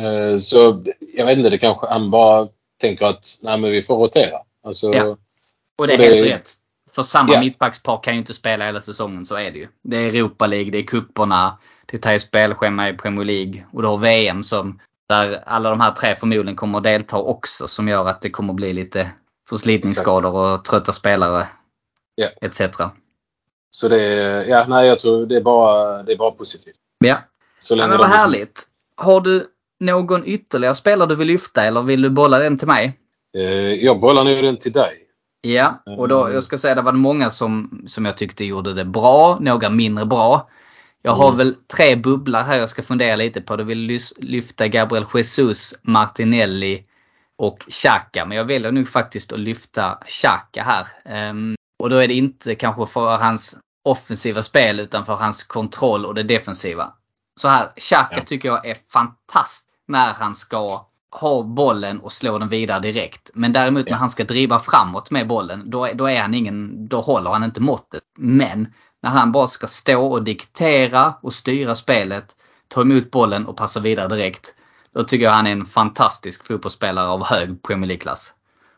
[0.00, 0.84] Eh, så
[1.16, 2.48] jag vet inte, det kanske han bara
[2.80, 4.38] tänker att nej men vi får rotera.
[4.64, 5.16] Alltså, Ja.
[5.78, 6.54] Och det är Och det helt rätt.
[6.96, 7.40] För samma Ja.
[7.40, 9.68] mittbackspar kan ju inte spela hela säsongen, så är det ju.
[9.82, 13.82] Det är Europa League, det är kupperna, det är tajt spelschema i Premier League och
[13.82, 17.88] du har VM som där alla de här tre förmodligen kommer att delta också som
[17.88, 19.10] gör att det kommer att bli lite
[19.48, 21.48] förslitningsskador och trötta spelare
[22.14, 22.26] Ja.
[22.40, 22.60] etc.
[23.70, 26.76] Så det, är- ja, nej, jag tror det är bara, det är bara positivt.
[26.98, 27.16] Ja.
[27.58, 28.62] Så ja länge men de vad liksom- härligt.
[28.96, 29.46] Har du
[29.80, 32.98] någon ytterligare spelare du vill lyfta eller vill du bolla den till mig?
[33.36, 33.42] Eh,
[33.84, 35.02] jag bollar nu den till dig.
[35.54, 38.84] Ja, och då, jag ska säga det var många som, som jag tyckte gjorde det
[38.84, 40.48] bra, några mindre bra.
[41.02, 41.38] Jag har Mm.
[41.38, 43.56] väl tre bubblar här jag ska fundera lite på.
[43.56, 46.84] Du vill lyfta Gabriel Jesus, Martinelli
[47.38, 48.24] och Xhaka.
[48.24, 50.86] Men jag väljer nog faktiskt att lyfta Xhaka här.
[51.04, 56.06] Ehm, och då är det inte kanske för hans offensiva spel utan för hans kontroll
[56.06, 56.92] och det defensiva.
[57.40, 58.22] Så här, Xhaka Ja.
[58.26, 60.86] tycker jag är fantastisk när han ska
[61.20, 63.30] ha bollen och slå den vidare direkt.
[63.34, 67.00] Men däremot när han ska driva framåt med bollen, då, då är han ingen, då
[67.00, 68.02] håller han inte måttet.
[68.18, 72.36] Men när han bara ska stå och diktera och styra spelet,
[72.68, 74.54] ta emot bollen och passa vidare direkt.
[74.94, 78.32] Då tycker jag han är en fantastisk fotbollsspelare av hög Premier League-klass.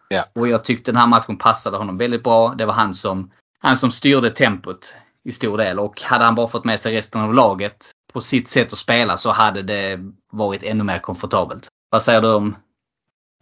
[0.08, 0.24] Ja.
[0.34, 2.54] Och jag tyckte den här matchen passade honom väldigt bra.
[2.54, 5.78] Det var han som, han som styrde tempot i stor del.
[5.78, 9.16] Och hade han bara fått med sig resten av laget på sitt sätt att spela
[9.16, 9.98] så hade det
[10.32, 11.68] varit ännu mer komfortabelt.
[11.90, 12.56] Vad säger du om,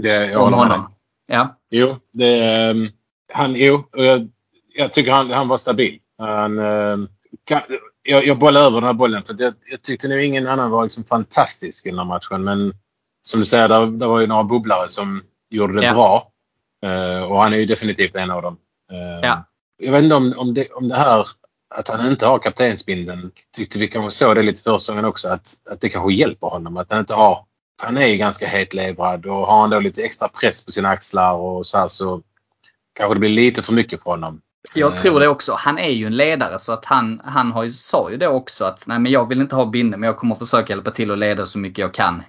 [0.03, 0.93] Det, om håller med honom?
[1.27, 2.89] Ja, Jo, det, ehm,
[3.33, 4.29] han, jo jag,
[4.75, 5.99] jag tycker han, han var stabil.
[6.19, 7.09] Han, ehm,
[7.45, 7.61] kan,
[8.03, 10.83] jag, jag bollar över den här bollen för jag, jag tyckte nu ingen annan var
[10.83, 12.45] liksom fantastisk i den här matchen.
[12.45, 12.75] Men
[13.23, 15.95] som du säger, där, där var ju några bubblare som gjorde det Ja.
[15.95, 16.33] bra.
[16.87, 18.57] Eh, och han är ju definitivt en av dem.
[18.93, 19.45] Ehm, Ja.
[19.79, 21.27] Jag vet inte om, om, det, om det här
[21.75, 25.81] att han inte har kaptensbindeln tyckte vi kanske såg det lite försäsongen också att, att
[25.81, 26.77] det kanske hjälper honom.
[26.77, 27.45] Att han inte har
[27.83, 31.33] han är ju ganska hetlevrad och har han då lite extra press på sina axlar
[31.35, 32.23] och så här så
[32.95, 34.41] kanske det blir lite för mycket för honom.
[34.75, 35.53] jag Eh, tror det också.
[35.59, 38.65] Han är ju en ledare så att han, han har ju, sa ju det också
[38.65, 41.19] att nej men jag vill inte ha binde men jag kommer försöka hjälpa till att
[41.19, 42.23] leda så mycket jag kan.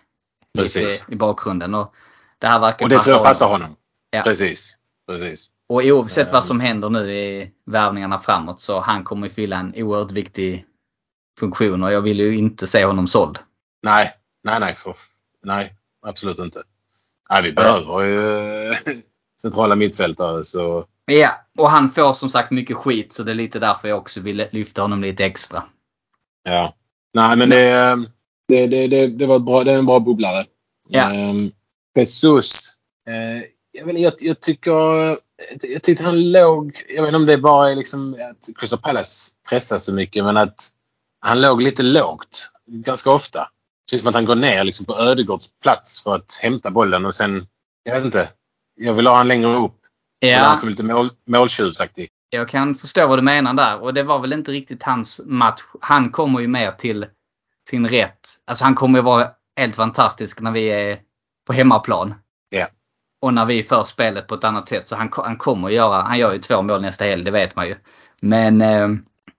[0.58, 0.84] Precis.
[0.84, 1.76] Lite i bakgrunden.
[1.76, 1.94] Och
[2.40, 3.30] det här verkar Och det passa tror jag honom.
[3.30, 3.76] passar honom.
[4.12, 4.22] Ja.
[4.22, 4.74] Precis.
[5.08, 5.52] Precis.
[5.70, 6.34] Och oavsett Eh.
[6.34, 10.66] vad som händer nu i värvningarna framåt så han kommer fylla en oerhört viktig
[11.40, 13.40] funktion och jag vill ju inte se honom såld.
[13.84, 14.76] Nej, nej, nej.
[14.76, 14.96] För,
[15.48, 16.64] nej, absolut inte.
[17.30, 18.78] Nej, vi behöver ju eh,
[19.42, 23.60] centrala mittfältare så Ja, och han får som sagt mycket skit så det är lite
[23.60, 25.64] därför jag också vill lyfta honom lite extra.
[26.44, 26.74] ja.
[27.14, 27.96] Nej, men det,
[28.48, 29.64] det, det, det, det var bra.
[29.64, 30.46] Det är en bra bubblare.
[30.88, 31.30] Ja.
[31.30, 31.52] Um,
[31.96, 32.76] Jesus.
[33.08, 34.72] Eh, jag, vet, jag, jag tycker...
[35.62, 36.84] Jag tyckte han låg...
[36.90, 40.38] Jag vet inte om det bara är liksom att Crystal Palace pressar så mycket men
[40.38, 40.72] att
[41.20, 43.50] han låg lite lågt ganska ofta.
[43.88, 47.06] Det känns som att han går ner liksom på Ödegårds plats för att hämta bollen
[47.06, 47.48] och sen...
[47.84, 48.30] Jag vet inte.
[48.76, 49.78] Jag vill ha han längre upp.
[50.20, 50.38] Ja.
[50.38, 52.10] Han som är lite mål, måltjuvsaktig.
[52.30, 55.62] jag kan förstå vad du menar där och det var väl inte riktigt hans match.
[55.82, 57.06] Han kommer ju mer till
[57.70, 58.20] sin rätt.
[58.46, 61.00] Alltså han kommer ju vara helt fantastisk när vi är
[61.48, 62.16] på hemmaplan.
[62.50, 62.68] Ja.
[63.22, 64.88] Och när vi för spelet på ett annat sätt.
[64.88, 67.68] Så han, han kommer göra, han gör ju två mål nästa helg, det vet man
[67.68, 67.76] ju.
[68.22, 68.88] Men, eh,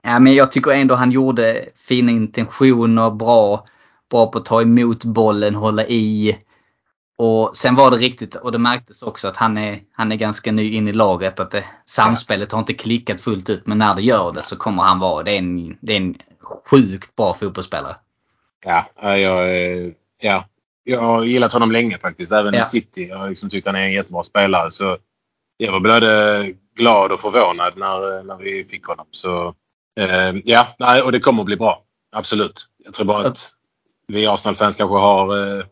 [0.02, 3.66] ja, men jag tycker ändå han gjorde fina intentioner, bra,
[4.10, 6.38] bra på att ta emot bollen, hålla i.
[7.18, 10.52] Och sen var det riktigt, och det märktes också att han är, han är ganska
[10.52, 11.40] ny in i laget.
[11.40, 14.82] Att det, samspelet har inte klickat fullt ut men när det gör det så kommer
[14.82, 16.14] han vara, det är en, det är en
[16.64, 17.96] sjukt bra fotbollsspelare.
[18.64, 19.92] Ja, jag, eh,
[20.22, 20.44] ja.
[20.84, 22.32] jag har gillat honom länge faktiskt.
[22.32, 22.60] Även Ja.
[22.60, 23.08] i City.
[23.08, 24.70] Jag har liksom tyckt han är en jättebra spelare.
[24.70, 24.98] Så
[25.56, 29.06] jag var både glad och förvånad när, när vi fick honom.
[29.10, 29.54] Så
[30.00, 31.82] eh, ja, nej, och det kommer att bli bra.
[32.16, 32.66] Absolut.
[32.84, 33.52] Jag tror bara att
[34.08, 35.56] vi Arsenal-fans kanske har...
[35.58, 35.64] Eh,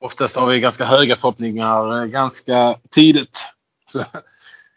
[0.00, 3.52] oftast har vi ganska höga förhoppningar eh, ganska tidigt.
[3.86, 4.04] Så,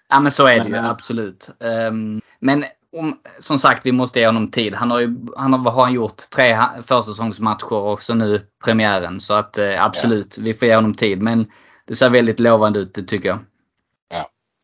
[0.07, 1.49] Ja men så är det Men, ju, eh, absolut.
[1.59, 2.65] Ehm, men
[2.97, 4.73] om, som sagt, vi måste ge honom tid.
[4.73, 9.19] Han har ju han har, har han gjort tre försäsongsmatcher och så nu premiären.
[9.19, 11.21] Så att eh, absolut, vi får ge honom tid.
[11.21, 11.51] Men
[11.85, 13.39] det ser väldigt lovande ut, det tycker jag.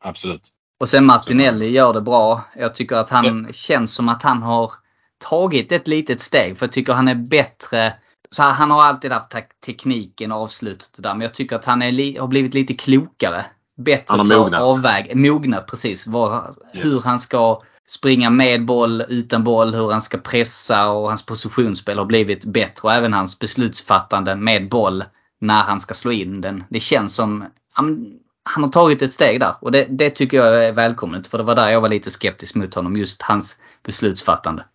[0.03, 0.49] absolut.
[0.79, 2.41] Och sen Martinelli gör det bra.
[2.55, 4.71] Jag tycker att han känns som att han har
[5.17, 6.57] tagit ett litet steg.
[6.57, 7.93] För jag tycker han är bättre.
[8.35, 11.13] Så han har alltid haft te- tekniken och avslutet där.
[11.13, 13.45] Men jag tycker att han är har blivit lite klokare.
[13.77, 14.61] Bättre Han har mognat.
[14.61, 15.15] avväg.
[15.15, 16.07] Mognat precis.
[16.07, 16.85] Vad, Yes.
[16.85, 21.97] Hur han ska springa med boll, utan boll, hur han ska pressa och hans positionsspel
[21.97, 22.81] har blivit bättre.
[22.87, 25.03] Och även hans beslutsfattande med boll
[25.39, 26.63] när han ska slå in den.
[26.69, 27.45] Det känns som
[27.77, 31.27] men han har tagit ett steg där och det, det tycker jag är välkommet.
[31.27, 32.97] För det var där jag var lite skeptisk mot honom.
[32.97, 34.65] Just hans beslutsfattande.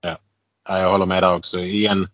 [0.00, 1.58] Ja, jag håller med där också.
[1.58, 2.08] Igen,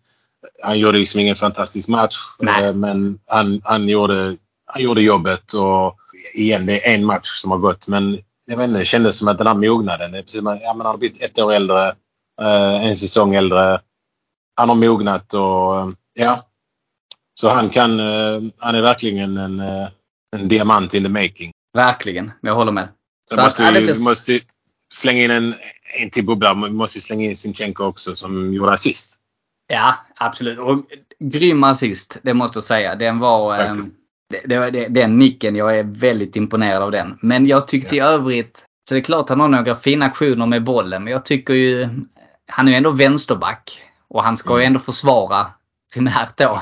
[0.63, 2.15] han gjorde liksom ingen fantastisk match.
[2.39, 2.65] Nej.
[2.65, 5.53] eh, Men han, han, gjorde, han gjorde jobbet.
[5.53, 5.97] Och
[6.33, 7.87] igen, det är en match som har gått.
[7.87, 10.11] Men jag vet inte, det kändes som att den här mognaden.
[10.11, 11.87] Det är precis att ja, men han har blivit ett år äldre.
[12.41, 13.79] eh, En säsong äldre.
[14.55, 16.47] Han har mognat och eh, ja.
[17.39, 17.99] Så han kan,
[18.57, 19.59] han är verkligen en,
[20.35, 21.51] en diamant in the making.
[21.73, 22.89] Verkligen, jag håller med.
[23.29, 24.39] Så måste att, vi, måste
[24.93, 25.53] slänga in en,
[25.99, 26.53] en till bubbla.
[26.53, 29.17] Vi måste slänga in Sinchenko också som gjorde assist.
[29.67, 30.59] Ja, absolut.
[30.59, 30.85] Och
[31.19, 32.95] grym assist, det måste jag säga.
[32.95, 33.55] Den var...
[33.55, 33.93] Faktiskt.
[34.45, 37.17] det, det, den nicken, jag är väldigt imponerad av den.
[37.21, 38.65] Men jag tyckte i övrigt...
[38.89, 41.89] Så det är klart han har några fina aktioner med bollen, men jag tycker ju...
[42.47, 43.81] Han är ju ändå vänsterback.
[44.07, 44.67] Och han ska ju Mm.
[44.67, 45.47] ändå försvara
[45.93, 46.61] primärt då.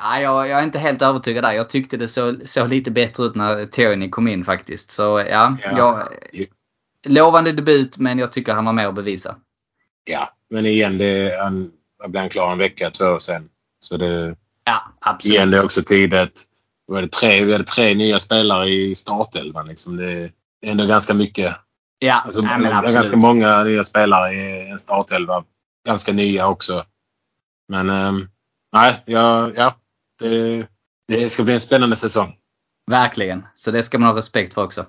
[0.00, 1.52] Ja, jag, jag är inte helt övertygad där.
[1.52, 4.90] Jag tyckte det såg så lite bättre ut när Tierney kom in faktiskt.
[4.90, 5.76] Så ja, Ja.
[5.76, 6.08] Jag,
[7.06, 9.36] lovande debut men jag tycker han har mer att bevisa.
[10.04, 11.70] Ja, men igen, det, han
[12.08, 13.48] blev han klar en vecka, två år sedan.
[13.80, 15.54] Så det, Ja, absolut.
[15.54, 16.44] Är också tidigt.
[16.88, 19.66] Vi hade tre, vi hade tre nya spelare i startelvan.
[19.66, 19.96] Liksom.
[19.96, 20.30] Det är
[20.66, 21.56] ändå ganska mycket.
[21.98, 25.44] Ja, Alltså, nej, ganska många nya spelare i en startelva.
[25.86, 26.84] Ganska nya också.
[27.68, 28.28] Men ehm,
[28.72, 29.74] nej, ja, ja
[30.18, 30.66] det,
[31.08, 32.36] det ska bli en spännande säsong.
[32.90, 33.46] Verkligen.
[33.54, 34.86] Så det ska man ha respekt för också.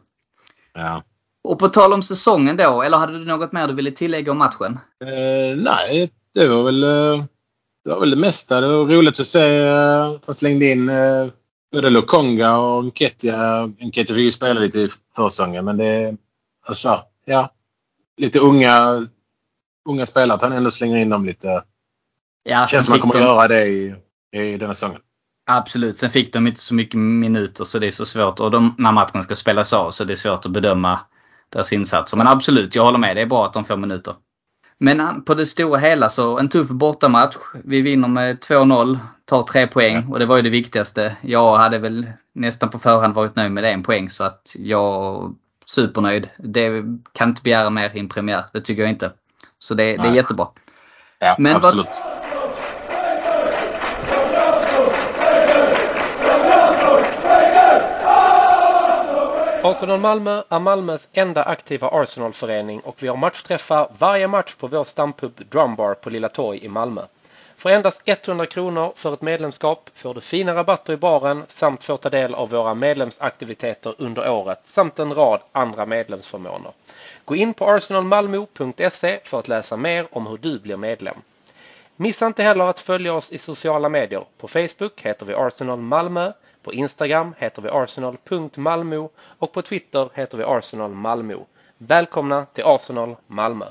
[0.73, 1.03] Ja.
[1.43, 4.37] Och på tal om säsongen då, eller hade du något mer du ville tillägga om
[4.37, 4.79] matchen?
[5.05, 7.23] Eh, nej, det var väl eh,
[7.85, 8.61] det var väl det mesta.
[8.61, 11.27] Det var roligt att se eh, att han slängde in eh,
[11.71, 13.65] både Lokonga och Nketia.
[13.65, 16.17] Nketia fick ju spela lite i försäsongen men det
[16.67, 17.49] alltså, ja,
[18.17, 19.07] lite unga,
[19.89, 20.35] unga spelare.
[20.35, 21.63] Att han ändå slänger in dem lite.
[22.43, 23.95] Ja, Känns som han kommer de- göra det i,
[24.35, 24.99] i denna säsongen.
[25.45, 25.97] Absolut.
[25.97, 28.39] Sen fick de inte så mycket minuter så det är så svårt.
[28.39, 30.99] Och de, när matchen ska spelas av så det är svårt att bedöma
[31.49, 32.17] deras insatser.
[32.17, 33.15] Men absolut, jag håller med.
[33.15, 34.15] Det är bra att de får minuter.
[34.83, 37.35] Men på det stora hela så en tuff bortamatch.
[37.63, 41.15] Vi vinner med 2-0, tar tre poäng och det var ju det viktigaste.
[41.21, 46.29] Jag hade väl nästan på förhand varit nöjd med en poäng så att jag supernöjd.
[46.37, 48.43] Det kan inte begära mer i en premiär.
[48.53, 49.11] Det tycker jag inte.
[49.59, 50.47] Så det, det är jättebra.
[51.19, 51.87] Ja, Men vad-
[59.65, 64.83] Arsenal Malmö är Malmös enda aktiva Arsenalförening och vi har matchträffar varje match på vår
[64.83, 67.01] stampub Drumbar på Lilla Torg i Malmö.
[67.57, 71.97] För endast 100 kronor för ett medlemskap får du fina rabatter i baren samt får
[71.97, 76.71] ta del av våra medlemsaktiviteter under året samt en rad andra medlemsförmåner.
[77.25, 81.17] Gå in på arsenalmalmo.se för att läsa mer om hur du blir medlem.
[82.03, 84.25] Missa inte heller att följa oss i sociala medier.
[84.37, 86.31] På Facebook heter vi Arsenal Malmö,
[86.63, 91.35] på Instagram heter vi arsenal.malmo och på Twitter heter vi Arsenal Malmö.
[91.77, 93.65] Välkomna till Arsenal Malmö!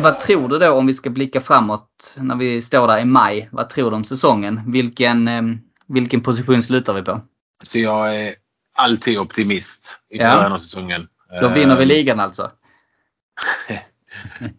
[0.00, 3.48] Vad tror du då om vi ska blicka framåt när vi står där i maj?
[3.52, 4.60] Vad tror du om säsongen?
[4.66, 5.42] Vilken, eh,
[5.86, 7.20] vilken position slutar vi på?
[7.62, 8.43] Så jag är
[8.74, 10.36] alltid optimist i Ja.
[10.36, 11.08] början av säsongen.
[11.40, 12.50] Då vinner vi Ehm, ligan alltså?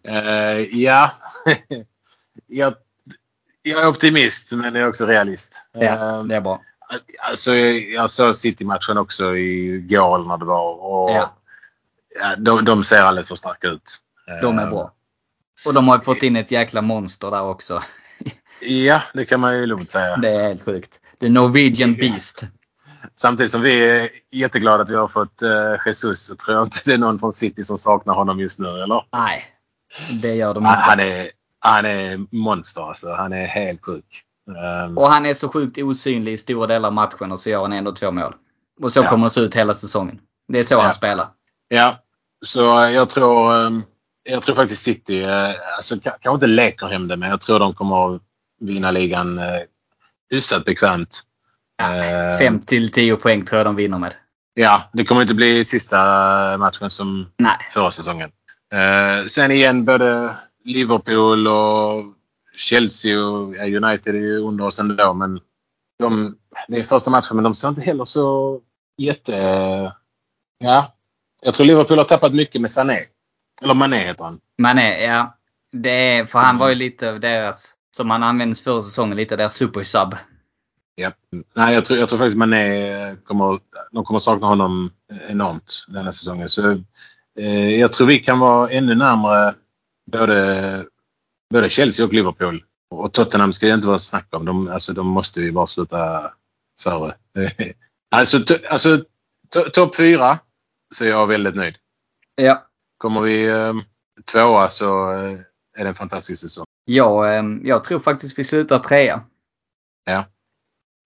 [0.02, 1.12] Eh, ja.
[2.46, 2.74] jag,
[3.62, 5.66] jag är optimist men jag är också realist.
[5.72, 6.60] Ja, Eh, det är bra.
[7.18, 10.74] alltså, jag, såg City-matchen också igår när det var.
[10.74, 11.36] Och, Ja.
[12.20, 13.98] ja, de, de ser alldeles för starka ut.
[14.42, 14.92] De är Eh, bra.
[15.64, 17.82] Och de har fått in ett jäkla monster där också.
[18.60, 20.16] Ja, det kan man ju lugnt säga.
[20.22, 21.00] Det är helt sjukt.
[21.20, 22.42] The Norwegian Beast.
[23.14, 25.50] Samtidigt som vi är jätteglada att vi har fått eh,
[25.86, 28.68] Jesus så tror jag inte det är någon från City som saknar honom just nu.
[28.68, 29.02] Eller?
[29.12, 29.44] Nej,
[30.22, 30.84] det gör de Han, inte.
[30.90, 33.12] han, är, han är monster alltså.
[33.12, 34.22] Han är helt sjuk.
[34.84, 37.62] Ehm, Och han är så sjukt osynlig i stora delar av matchen och så gör
[37.62, 38.34] han ändå två mål.
[38.82, 39.10] Och så Ja.
[39.10, 40.20] kommer det se ut hela säsongen.
[40.48, 40.80] Det är så Ja.
[40.80, 41.26] han spelar.
[41.68, 41.96] Ja,
[42.44, 42.60] så
[42.94, 43.82] jag tror, ehm,
[44.28, 47.58] jag tror faktiskt City, eh, alltså ka- kanske inte leker hem det, men jag tror
[47.58, 48.22] de kommer att
[48.60, 49.44] vinna ligan eh,
[50.30, 51.22] hyfsat bekvämt.
[51.82, 54.14] Eh, 5 till 10 poäng tror jag de vinner med.
[54.54, 55.96] Ja, det kommer inte bli sista
[56.58, 57.56] matchen som Nej.
[57.70, 58.30] förra säsongen.
[58.72, 60.30] Eh, sen igen både
[60.64, 62.04] Liverpool och
[62.56, 65.40] Chelsea och ja, United är ju under oss ändå, men
[65.98, 66.36] de,
[66.68, 68.60] det är första matchen, men de ser inte heller så
[68.98, 69.32] jätte...
[70.58, 70.96] Ja,
[71.42, 72.98] jag tror Liverpool har tappat mycket med Sané.
[73.62, 74.40] Eller Mané heter han.
[74.58, 75.36] Mané, ja.
[75.72, 79.34] Det är, för han var ju lite av deras, som han användes förra säsongen, lite
[79.34, 80.16] av deras supersub.
[80.96, 81.12] Ja.
[81.56, 83.60] Nej, jag tror, jag tror faktiskt Mané kommer,
[83.92, 84.90] de kommer sakna honom
[85.28, 86.48] enormt denna säsongen.
[86.48, 86.70] Så,
[87.38, 89.54] eh, jag tror vi kan vara ännu närmare
[90.12, 90.86] både,
[91.50, 92.64] både Chelsea och Liverpool.
[92.90, 94.44] Och Tottenham ska det inte vara snack om.
[94.44, 96.32] De, alltså, de måste vi bara sluta
[96.80, 97.14] före.
[98.10, 98.98] alltså to, alltså
[99.50, 100.38] to, topp fyra
[100.94, 101.76] så är jag väldigt nöjd.
[102.34, 102.66] Ja.
[102.98, 103.72] Kommer vi eh,
[104.32, 105.32] tvåa så eh,
[105.76, 106.64] är det en fantastisk säsong.
[106.84, 109.22] Jag, eh, jag tror faktiskt vi slutar trea.
[110.04, 110.24] Ja.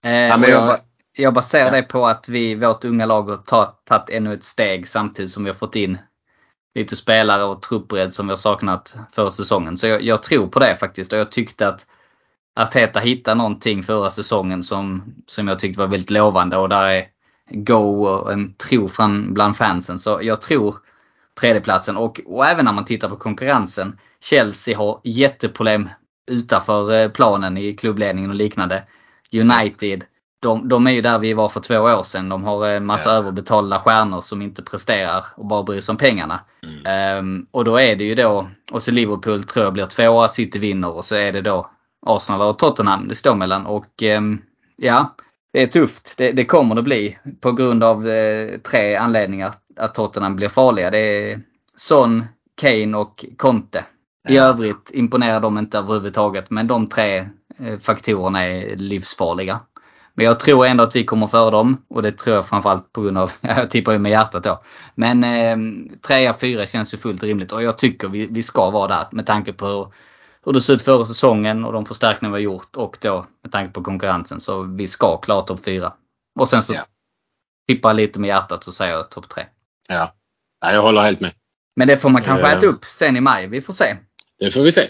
[0.05, 0.85] Eh, Ja, jag, jag- ba-
[1.19, 1.71] jag baserar Ja.
[1.71, 5.45] det på att vi, vårt unga lag har ta- tagit ännu ett steg samtidigt som
[5.45, 5.99] vi har fått in
[6.75, 9.77] lite spelare och truppbredd som vi har saknat förra säsongen.
[9.77, 11.87] Så jag, jag tror på det faktiskt och jag tyckte att
[12.61, 17.07] Arteta hittade någonting förra säsongen som, som jag tyckte var väldigt lovande och där är
[17.51, 19.99] go och en tro från bland fansen.
[19.99, 20.77] Så jag tror
[21.41, 23.99] tredjeplatsen och, och även när man tittar på konkurrensen.
[24.21, 25.89] Chelsea har jätteproblem
[26.31, 28.83] utanför eh, planen i klubbledningen och liknande.
[29.35, 30.05] United,
[30.43, 32.29] de, de är ju där vi var för två år sedan.
[32.29, 33.17] De har en massa Ja.
[33.17, 36.41] överbetalda stjärnor som inte presterar och bara bryr sig om pengarna.
[36.63, 36.87] Mm.
[36.87, 40.59] Ehm, och då är det ju då, och så Liverpool tror jag blir tvåa, City
[40.59, 41.71] vinner och så är det då
[42.07, 43.67] Arsenal och Tottenham det står mellan.
[43.67, 44.39] Och ehm,
[44.77, 45.15] ja,
[45.53, 46.15] det är tufft.
[46.19, 50.91] Det, det kommer det bli på grund av eh, tre anledningar att Tottenham blir farliga.
[50.91, 50.99] Det
[51.33, 51.41] är
[51.77, 52.25] Son,
[52.61, 53.85] Kane och Conte.
[54.29, 56.51] I övrigt imponerar de inte överhuvudtaget.
[56.51, 57.29] Men de tre
[57.83, 59.61] faktorerna är livsfarliga.
[60.15, 61.85] Men jag tror ändå att vi kommer före dem.
[61.89, 64.59] Och det tror jag framförallt på grund av, jag tippar ju med hjärtat då.
[64.95, 65.57] Men eh,
[66.07, 67.53] trea, fyra känns ju fullt rimligt.
[67.53, 69.93] Och jag tycker vi, vi ska vara där med tanke på hur,
[70.45, 72.77] hur det såg ut förra säsongen och de förstärkningar vi har gjort.
[72.77, 74.41] Och då med tanke på konkurrensen.
[74.41, 75.93] Så vi ska klara topp fyra.
[76.39, 76.81] Och sen så Ja.
[77.69, 79.45] tippar jag lite med hjärtat så säger jag topp tre.
[79.89, 80.13] Ja.
[80.61, 81.33] ja, jag håller helt med.
[81.77, 82.53] Men det får man kanske Eh.
[82.59, 83.47] äta upp sen i maj.
[83.47, 83.97] Vi får se.
[84.39, 84.83] Det får vi se.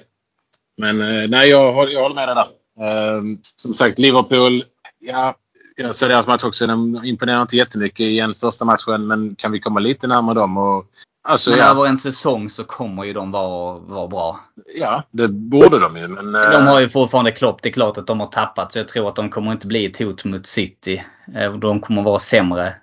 [0.79, 2.47] Men eh, nej, jag, håller- jag håller med dig där.
[2.81, 4.65] Ehm, som sagt, Liverpool.
[4.99, 5.35] Ja,
[5.77, 6.67] jag såg deras match också.
[6.67, 9.07] De imponerar inte jättemycket i första matchen.
[9.07, 10.57] Men kan vi komma lite närmare dem?
[10.59, 10.85] Och,
[11.29, 14.41] alltså, Men ja, över en säsong så kommer ju de vara, vara bra.
[14.81, 16.09] ja, det borde de ju.
[16.09, 17.63] Men, eh, De har ju fortfarande Klopp.
[17.63, 18.73] Det är klart att de har tappat.
[18.73, 21.05] Så jag tror att de kommer inte bli ett hot mot City.
[21.37, 22.75] Eh, De kommer vara sämre.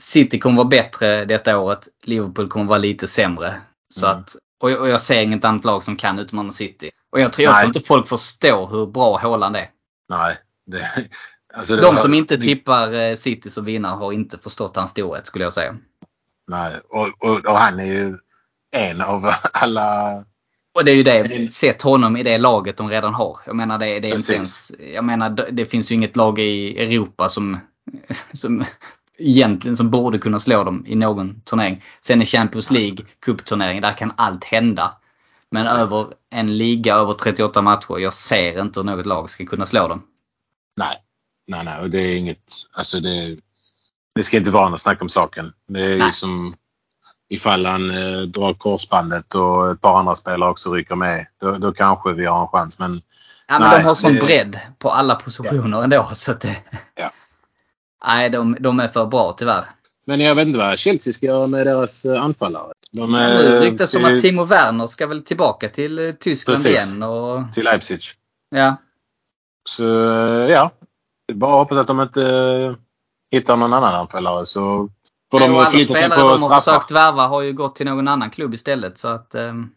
[0.00, 1.88] City kommer vara bättre detta året.
[2.04, 3.54] Liverpool kommer vara lite sämre.
[3.94, 4.18] Så Mm.
[4.18, 6.90] att, och, och jag ser inget annat lag som kan utmana City.
[7.14, 7.60] Och jag tror, jag Nej.
[7.62, 9.70] tror inte folk förstår hur bra Haaland är.
[10.08, 10.36] Nej.
[10.66, 10.88] Det,
[11.56, 14.76] alltså, det De var- som inte det- tippar eh, City som vinnare har inte förstått
[14.76, 15.76] hans storhet skulle jag säga.
[16.48, 18.18] Nej, och, och, och han är ju
[18.76, 20.10] en av alla...
[20.74, 21.54] Och det är ju det.
[21.54, 23.38] Sätt honom i det laget de redan har.
[23.46, 26.78] Jag menar det, det är inte ens, Jag menar det finns ju inget lag i
[26.82, 27.58] Europa som,
[28.32, 28.64] som
[29.18, 31.82] egentligen som borde kunna slå dem i någon turnering.
[32.00, 34.94] Sen i Champions League, cupturnering, där kan allt hända.
[35.54, 35.80] Men Precis.
[35.92, 39.88] över en liga över 38 matcher, jag ser inte hur något lag ska kunna slå
[39.88, 40.02] dem.
[40.76, 40.96] Nej.
[41.46, 41.80] Nej, nej.
[41.80, 42.52] Och det är inget...
[42.72, 43.36] Alltså det,
[44.14, 45.52] det ska inte vara något snack om saken.
[45.68, 46.06] Det är Nej.
[46.06, 46.54] ju som
[47.28, 51.26] ifall han eh, drar korsbandet och ett par andra spelare också rycker med.
[51.40, 52.78] Då, då kanske vi har en chans.
[52.78, 53.02] Men
[53.48, 56.10] Ja, men Nej, de har sån det- bredd på alla positioner ändå.
[56.14, 56.56] Så att det,
[56.94, 57.10] Ja.
[58.06, 59.64] Nej, de, de är för bra tyvärr.
[60.04, 62.72] Men jag vet inte vad Chelsea ska göra med deras eh, anfallare.
[62.92, 66.56] De Ja, eh, nu ryktas som att Timo Werner ska väl tillbaka till eh, Tyskland
[66.56, 66.90] Precis.
[66.90, 67.02] igen.
[67.02, 68.00] Och, till Leipzig.
[68.50, 68.76] ja.
[69.68, 70.70] Så eh, ja,
[71.28, 72.74] det är bara hoppas att de inte eh,
[73.32, 74.46] hittar någon annan anfallare.
[74.46, 74.88] Så
[75.30, 77.76] får Nej, de alla förlita sig spelare på de har försökt värva har ju gått
[77.76, 78.98] till någon annan klubb istället.
[78.98, 79.70] Så att, ehm,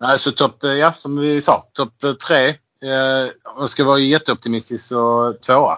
[0.00, 2.48] Nej, så topp, eh, ja, som vi sa, topp eh, tre.
[2.48, 5.72] Eh, ska vara jätteoptimistisk så tvåa.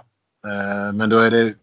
[0.46, 1.54] Eh, men då är det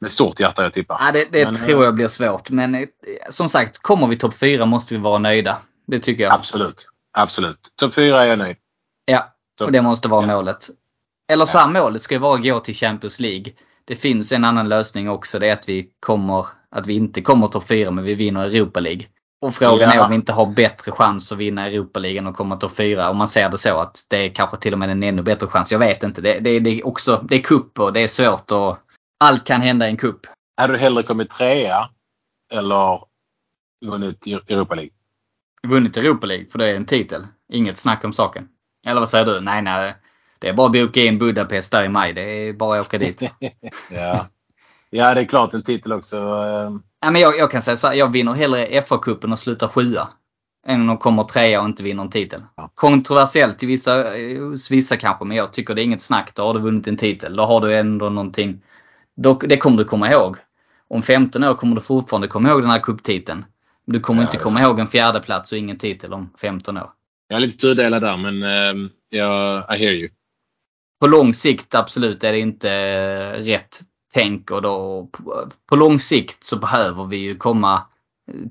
[0.00, 0.98] med stort hjärta jag tippar.
[1.00, 2.50] ja, det, det Men, tror eh, jag blir svårt.
[2.50, 2.84] Men eh,
[3.30, 5.58] som sagt, kommer vi topp fyra måste vi vara nöjda.
[5.86, 6.32] Det tycker jag.
[6.32, 6.88] Absolut.
[7.18, 7.60] Absolut.
[7.76, 8.56] Topp fyra är jag nöjd.
[9.04, 10.36] Ja, och det måste vara Ja.
[10.36, 10.68] målet.
[11.32, 13.52] Eller så här, målet ska ju vara att gå till Champions League.
[13.84, 15.38] Det finns en annan lösning också.
[15.38, 18.80] Det är att vi kommer, att vi inte kommer topp fyra men vi vinner Europa
[18.80, 19.06] League.
[19.40, 20.04] Och frågan är Ja.
[20.04, 23.10] om vi inte har bättre chans att vinna Europa League än att komma topp fyra.
[23.10, 25.46] Om man ser det så att det är kanske till och med en ännu bättre
[25.46, 25.72] chans.
[25.72, 26.20] Jag vet inte.
[26.20, 28.76] Det, det, det är också, det är cup och det är svårt och
[29.20, 30.20] allt kan hända i en cup.
[30.56, 31.88] Hade du hellre kommit trea
[32.54, 33.00] eller
[33.86, 34.90] vunnit Europa League?
[35.66, 37.26] Vunnit Europa League för det är en titel.
[37.52, 38.48] Inget snack om saken.
[38.86, 39.40] Eller vad säger du?
[39.40, 39.94] Nej, nej.
[40.38, 42.12] Det är bara att boka in Budapest där i maj.
[42.12, 43.22] Det är bara att åka dit.
[43.90, 44.26] ja.
[44.90, 46.16] ja, det är klart en titel också.
[46.16, 49.68] eh, Ja, men jag, jag kan säga så här, jag vinner hellre FA-cupen och slutar
[49.68, 50.08] sjua.
[50.66, 52.42] Än att komma trea och inte vinna en titel.
[52.56, 52.70] Ja.
[52.74, 56.34] Kontroversiellt till vissa, eh, hos vissa kanske, men jag tycker det är inget snack.
[56.34, 57.36] Då har du vunnit en titel.
[57.36, 58.62] Då har du ändå någonting.
[59.16, 60.36] Då, det kommer du komma ihåg.
[60.88, 63.44] Om 15 år kommer du fortfarande komma ihåg den här cuptiteln.
[63.84, 66.76] Men Du kommer Ja, inte komma ihåg en fjärde plats och ingen titel om 15
[66.76, 66.90] år.
[67.28, 70.08] Jag är lite tudelad där men eh, jag, I hear you.
[71.00, 73.80] På lång sikt absolut är det inte eh, rätt
[74.14, 77.82] tänk och då på, på lång sikt så behöver vi ju komma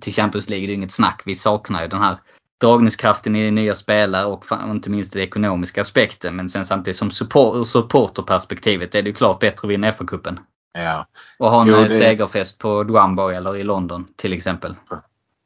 [0.01, 0.67] till Champions League.
[0.67, 1.21] Det är inget snack.
[1.25, 2.17] Vi saknar ju den här
[2.62, 6.36] dragningskraften i nya spelare och fan- inte minst den ekonomiska aspekten.
[6.36, 10.38] Men sen samtidigt som support, ur supporterperspektivet är det ju klart bättre att vinna FA-cupen.
[10.78, 11.08] Ja,
[11.40, 14.76] Och ha en Jo, eh, det- segerfest på Drumboy eller i London till exempel.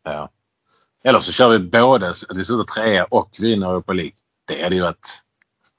[0.03, 0.29] ja.
[1.03, 4.13] Eller så kör vi både att vi slutar trea och vinner Europa League.
[4.47, 5.21] Det hade ju varit,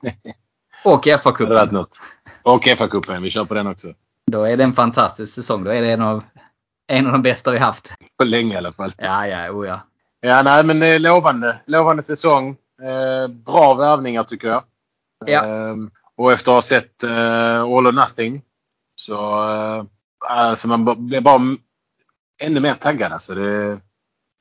[0.85, 1.87] Och FA-cupen.
[2.43, 3.89] Och FA-cupen, vi kör på den också.
[4.27, 5.65] Då är det en fantastisk säsong.
[5.65, 6.25] Då är det en av,
[6.87, 7.93] en av de bästa vi haft.
[8.19, 8.91] På länge i alla fall.
[8.99, 9.81] Ja, ja, oh ja.
[10.21, 11.61] Ja, nej men eh, lovande.
[11.67, 12.57] Lovande säsong.
[12.83, 14.63] Eh, bra värvningar tycker jag.
[15.27, 15.45] Ja.
[15.47, 15.75] Eh,
[16.17, 18.43] och efter att ha sett eh, All or Nothing
[19.01, 19.15] så
[19.53, 19.85] eh,
[20.29, 21.41] alltså man blir bara
[22.47, 23.13] ännu mer taggad.
[23.13, 23.35] Alltså.
[23.35, 23.81] Det,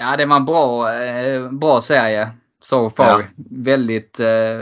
[0.01, 2.31] Ja, det var en bra, eh, bra serie
[2.61, 3.05] so far.
[3.05, 3.25] Ja.
[3.49, 4.59] Väldigt, eh,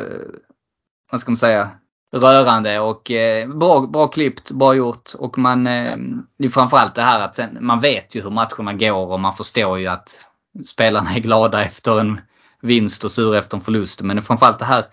[1.11, 1.69] vad ska man säga,
[2.13, 5.11] rörande och eh, bra, bra klippt, bra gjort.
[5.17, 5.97] Och man, eh,
[6.37, 9.33] det är framförallt det här att sen, man vet ju hur matcherna går och man
[9.33, 10.25] förstår ju att
[10.65, 12.21] spelarna är glada efter en
[12.61, 14.01] vinst och sura efter en förlust.
[14.01, 14.85] Men det är framförallt det här,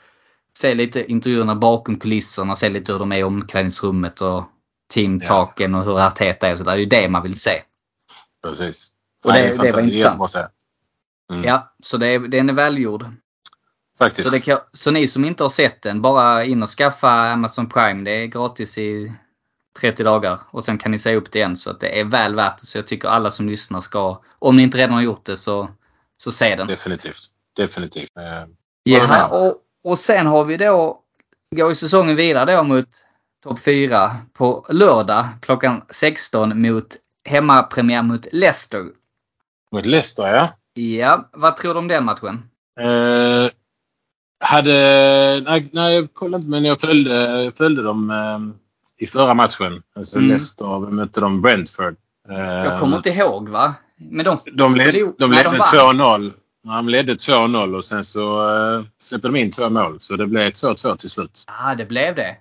[0.58, 4.44] se lite intervjuerna bakom kulisserna, se lite hur de är i omklädningsrummet och
[4.94, 6.72] teamtalken och hur Arteta är och sådär.
[6.72, 7.62] Det är ju det man vill se.
[8.42, 8.92] precis.
[9.24, 10.52] Och Nej, det- det var intressant.
[11.32, 11.44] Mm.
[11.44, 13.04] Ja, så det är, den är välgjord.
[13.98, 14.28] Faktiskt.
[14.28, 17.68] Så, det kan, så ni som inte har sett den, bara in och skaffa Amazon
[17.68, 18.04] Prime.
[18.04, 19.12] Det är gratis i
[19.80, 21.56] 30 dagar och sen kan ni säga upp det igen.
[21.56, 22.66] Så att det är väl värt det.
[22.66, 25.68] Så jag tycker alla som lyssnar ska, om ni inte redan har gjort det så,
[26.16, 26.66] så se den.
[26.66, 27.16] Definitivt.
[27.56, 28.08] Definitivt.
[28.18, 28.48] Eh,
[28.82, 31.00] Ja, och, och sen har vi då,
[31.56, 32.88] går ju säsongen vidare då mot
[33.44, 36.86] topp 4 på lördag klockan 16 mot
[37.24, 38.84] hemmapremiär mot Leicester.
[39.72, 40.48] Mot Leicester ja.
[40.82, 42.42] Ja, vad tror du om den matchen?
[42.80, 43.50] Eh,
[44.44, 44.72] hade,
[45.46, 48.38] nej, nej, jag kollade inte men jag följde, följde dem eh,
[49.04, 49.82] i förra matchen.
[49.96, 50.28] Alltså Mm.
[50.28, 51.96] Leicester mötte de Brentford.
[52.30, 53.74] Eh, Jag kommer inte ihåg va?
[53.96, 55.96] Men de, De, led, de ledde de vann.
[55.96, 56.32] 2-0.
[56.64, 60.00] De ledde 2-0 och sen så eh, släppte de in två mål.
[60.00, 61.44] Så det blev 2-2 till slut.
[61.46, 62.36] ah, det blev det.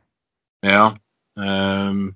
[0.66, 0.96] Ja.
[1.46, 2.16] Ehm,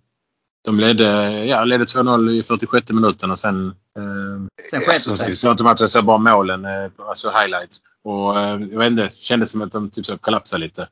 [0.66, 1.06] de ledde,
[1.46, 3.76] ja, ledde 2-0 i 46 minuten och sen...
[3.98, 7.78] ehm, Sen sket som det så inte matchen, jag såg bara målen, eh, alltså highlights.
[8.04, 10.88] Och eh, jag vet inte, kändes som att de typ så kollapsade lite.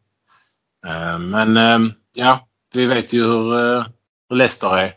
[0.87, 1.57] Ehm, men
[2.17, 3.85] ja, vi vet ju hur, eh,
[4.29, 4.93] hur Leicester är.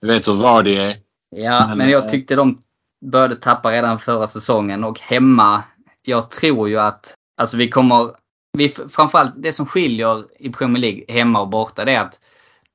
[0.00, 0.96] Vi vet hur Vardy är.
[1.36, 2.58] Ja, Men, men jag tyckte de
[3.04, 5.62] började tappa redan förra säsongen och hemma.
[6.02, 8.10] Jag tror ju att, alltså vi kommer,
[8.52, 12.18] vi, framförallt det som skiljer i Premier League hemma och borta det är att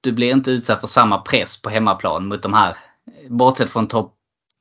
[0.01, 2.77] du blir inte utsatt för samma press på hemmaplan mot de här,
[3.29, 4.13] bortsett från topp,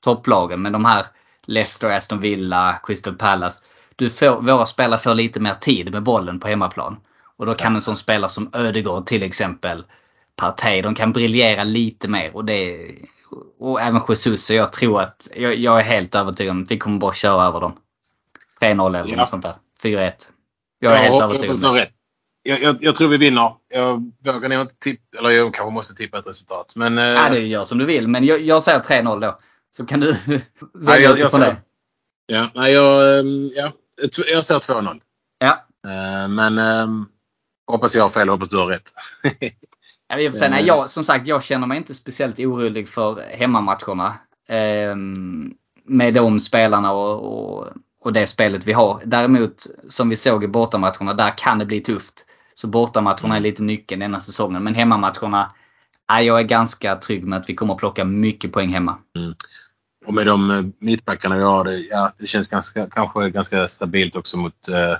[0.05, 1.07] topplagen, men de här
[1.47, 3.63] Leicester, Aston Villa, Crystal Palace.
[3.97, 6.97] Du får, våra spelare får lite mer tid med bollen på hemmaplan.
[7.37, 9.85] Och då kan en sån spelare som Ödegård till exempel,
[10.37, 12.37] Partey, de kan briljera lite mer.
[12.37, 12.91] Och, det,
[13.59, 16.79] och även Jesus, så jag tror att, jag, jag är helt övertygad om att vi
[16.79, 17.73] kommer bara köra över dem.
[18.61, 19.17] 3-0 eller Ja.
[19.17, 19.55] något sånt där.
[19.83, 20.13] 4-1.
[20.83, 21.91] Jag är helt hoppas övertygad om du det.
[22.43, 23.55] Jag, jag, jag tror vi vinner.
[23.75, 26.73] Jag vågar nog inte tippa, eller jag kanske måste tippa ett resultat.
[26.77, 29.39] Men eh, Ja, det gör som du vill, men jag, jag säger 3-0 då.
[29.71, 30.13] Så kan du
[30.75, 31.57] välja jag- jag utifrån det.
[32.27, 33.73] ja, nej, jag, ehm, ja,
[34.33, 35.01] jag säger 2-0.
[35.39, 35.67] Ja.
[35.91, 37.07] Eh, Men ehm,
[37.71, 38.91] hoppas jag har fel hoppas du har rätt.
[40.09, 40.67] Ja, för sig, nej, Eh.
[40.67, 44.15] jag, som sagt, jag känner mig inte speciellt orolig för hemmamatcherna.
[44.49, 45.55] Ehm,
[45.85, 47.21] med de spelarna och,
[47.59, 47.67] och,
[48.05, 49.03] och det spelet vi har.
[49.05, 52.27] Däremot, som vi såg i bortamatcherna, där kan det bli tufft.
[52.55, 54.65] Så bortamatcherna är lite nyckeln denna säsongen.
[54.65, 55.53] Men hemmamatcherna,
[56.09, 58.97] ja, jag är ganska trygg med att vi kommer att plocka mycket poäng hemma.
[60.07, 64.17] Och med de eh, mittbackarna vi har, det, ja, det känns ganska, kanske ganska stabilt
[64.17, 64.97] också mot eh,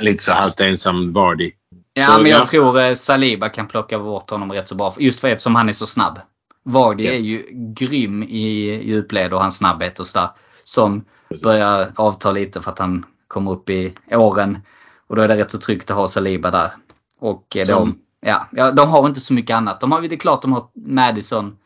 [0.00, 1.50] lite så halvt ensam Vardy.
[1.92, 2.46] Ja, Så, men jag ja.
[2.46, 4.94] tror eh, Saliba kan plocka bort honom rätt så bra.
[4.98, 6.18] Just för eftersom han är så snabb.
[6.64, 7.12] Vardy Ja.
[7.12, 8.46] är ju grym i
[8.84, 10.30] djupled och hans snabbhet och sådär.
[10.64, 11.04] Som
[11.42, 14.58] börjar avta lite för att han kommer upp i åren.
[15.06, 16.70] Och då är det rätt så tryggt att ha Saliba där.
[17.20, 19.80] Och eh, de, Som- ja, ja, de har inte så mycket annat.
[19.80, 21.56] De har, det är klart de har Madison,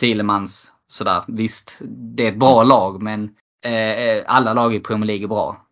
[0.00, 1.24] Thielemans, sådär.
[1.26, 5.64] Visst, det är ett bra lag men eh, alla lag i Premier League är bra.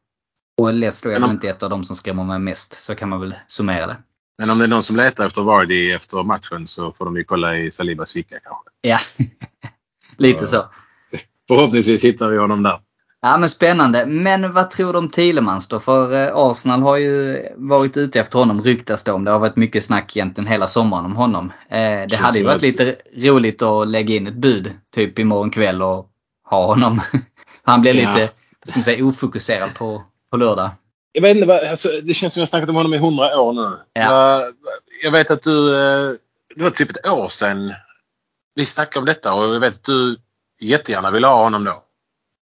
[0.60, 2.82] Och Leicester är väl inte ett av de som skrämmer mig mest.
[2.82, 3.96] Så kan man väl summera det.
[4.38, 7.24] Men om det är någon som letar efter Vardy efter matchen så får de ju
[7.24, 8.70] kolla i Salibas ficka kanske.
[8.80, 8.98] Ja,
[10.16, 10.64] lite så.
[11.48, 12.80] Förhoppningsvis hittar vi honom där.
[13.26, 14.06] Ja men spännande.
[14.06, 15.80] Men vad tror du om Thielemans då?
[15.80, 19.24] För eh, Arsenal har ju varit ute efter honom ryktas det om.
[19.24, 21.52] Det har varit mycket snack egentligen hela sommaren om honom.
[21.68, 25.50] Eh, det Känns hade ju varit lite roligt att lägga in ett bud typ imorgon
[25.50, 26.10] kväll och
[26.50, 27.02] ha honom.
[27.62, 28.14] Han blir Ja.
[28.14, 28.32] lite
[28.70, 30.70] ska säga, ofokuserad på, på lördag.
[31.12, 33.78] Jag vet inte, alltså, det känns som jag snackat om honom i hundra år nu.
[33.92, 34.12] Ja.
[34.12, 34.52] Jag,
[35.02, 36.14] jag vet att du, eh,
[36.56, 37.74] det var typ ett år sedan
[38.54, 40.16] vi snackade om detta och jag vet att du
[40.60, 41.82] jättegärna ville ha honom då.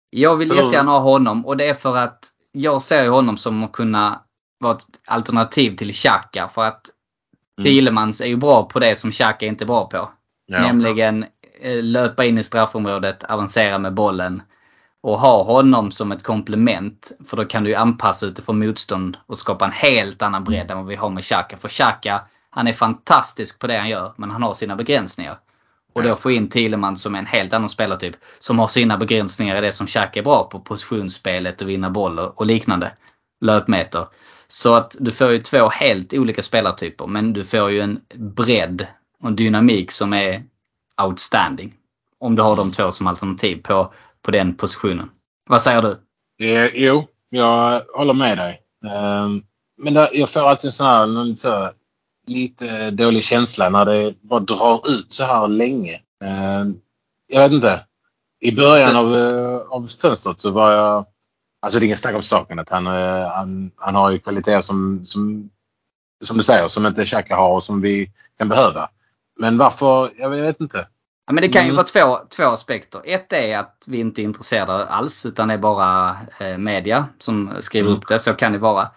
[0.09, 3.71] Jag vill jättegärna ha honom och det är för att jag ser honom som att
[3.71, 4.21] kunna
[4.59, 6.47] vara ett alternativ till Xhaka.
[6.47, 6.89] För att
[7.57, 7.71] Mm.
[7.71, 10.09] Thielemans är ju bra på det som Xhaka inte är bra på.
[10.45, 10.61] Ja.
[10.61, 11.25] Nämligen
[11.61, 14.41] eh, löpa in i straffområdet, avancera med bollen.
[15.01, 17.11] Och ha honom som ett komplement.
[17.27, 20.77] För då kan du ju anpassa utifrån motstånd och skapa en helt annan bredd än
[20.77, 21.57] vad vi har med Xhaka.
[21.57, 25.39] För Xhaka, han är fantastisk på det han gör, men han har sina begränsningar.
[25.95, 28.15] Och då få in Thielemans som är en helt annan spelartyp.
[28.39, 30.59] Som har sina begränsningar i det som Xhaka är bra på.
[30.59, 32.91] Positionsspelet och vinna bollar och liknande.
[33.41, 34.07] Löpmeter.
[34.47, 37.07] Så att du får ju två helt olika spelartyper.
[37.07, 38.87] Men du får ju en bredd
[39.21, 40.43] och en dynamik som är
[41.01, 41.73] outstanding.
[42.19, 45.09] Om du har de två som alternativ på, på den positionen.
[45.49, 45.97] Vad säger du?
[46.45, 48.61] Eh, jo, jag håller med dig.
[48.91, 49.43] Ehm,
[49.77, 51.73] men där, jag får alltid en sån här, någon lite,
[52.27, 55.99] lite dålig känsla när det bara drar ut så här länge.
[56.23, 56.75] Ehm,
[57.27, 57.85] jag vet inte.
[58.41, 61.05] I början av, eh, av fönstret så var jag...
[61.61, 64.61] Alltså det är ingen snack om saken att han, eh, han, han har ju kvaliteter
[64.61, 65.49] som, som,
[66.23, 68.89] som du säger, som inte Xhaka har och som vi kan behöva.
[69.39, 70.11] Men varför?
[70.17, 70.87] Jag vet inte.
[71.27, 71.75] Ja, men det kan ju Mm.
[71.75, 73.01] vara två, två aspekter.
[73.05, 77.51] Ett är att vi inte är intresserade alls utan det är bara eh, media som
[77.59, 77.97] skriver Mm.
[77.99, 78.19] upp det.
[78.19, 78.87] Så kan det vara.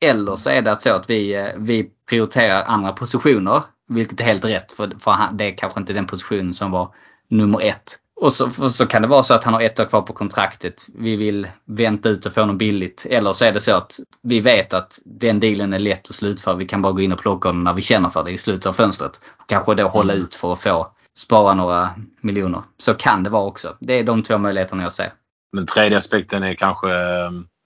[0.00, 3.62] Eller så är det så att vi, eh, vi prioriterar andra positioner.
[3.88, 6.94] Vilket är helt rätt för, för han, det är kanske inte den positionen som var
[7.30, 7.98] nummer ett.
[8.20, 10.86] Och så, så kan det vara så att han har ett år kvar på kontraktet.
[10.94, 13.06] Vi vill vänta ut och få något billigt.
[13.10, 16.54] Eller så är det så att vi vet att den dealen är lätt att slutföra.
[16.54, 18.66] Vi kan bara gå in och plocka honom när vi känner för det i slutet
[18.66, 19.20] av fönstret.
[19.26, 20.86] Och kanske då hålla ut för att få
[21.18, 21.90] spara några
[22.20, 22.62] miljoner.
[22.78, 23.76] Så kan det vara också.
[23.80, 25.12] Det är de två möjligheterna jag ser.
[25.52, 26.92] Den tredje aspekten är kanske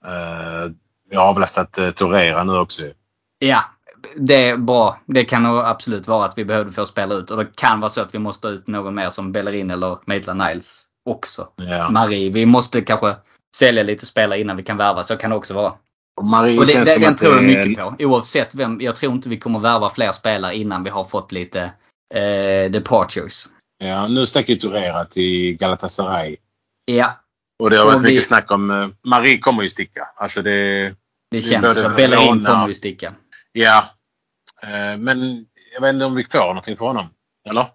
[0.06, 0.70] eh,
[1.10, 2.82] vi har avlastat eh, Torreira nu också.
[3.38, 3.64] Ja,
[4.16, 5.00] det är bra.
[5.06, 7.30] Det kan nog absolut vara att vi behövde få spela ut.
[7.30, 10.38] Och det kan vara så att vi måste ut någon mer som Bellerin eller Maitland
[10.44, 11.48] Niles också.
[11.56, 11.90] Ja.
[11.90, 13.16] Marie, vi måste kanske
[13.56, 15.02] sälja lite spelare innan vi kan värva.
[15.02, 15.72] Så kan det också vara.
[16.20, 17.94] Och Marie Och det, känns det, som den tror jag är- mycket på.
[18.04, 18.80] Oavsett vem.
[18.80, 21.62] Jag tror inte vi kommer värva fler spelare innan vi har fått lite
[22.14, 23.48] eh, departures.
[23.84, 26.36] Ja, nu stack ju Torreira till Galatasaray.
[26.84, 27.18] Ja,
[27.58, 28.70] Och det har varit vi- mycket snack om...
[28.70, 30.08] eh, Marie kommer ju sticka.
[30.16, 30.94] Alltså det...
[31.30, 31.88] det känns så.
[31.88, 33.14] Bellerin kommer ju sticka.
[33.52, 33.84] Ja.
[34.62, 37.04] Eh, men jag vet inte om vi får någonting för honom.
[37.50, 37.66] Eller?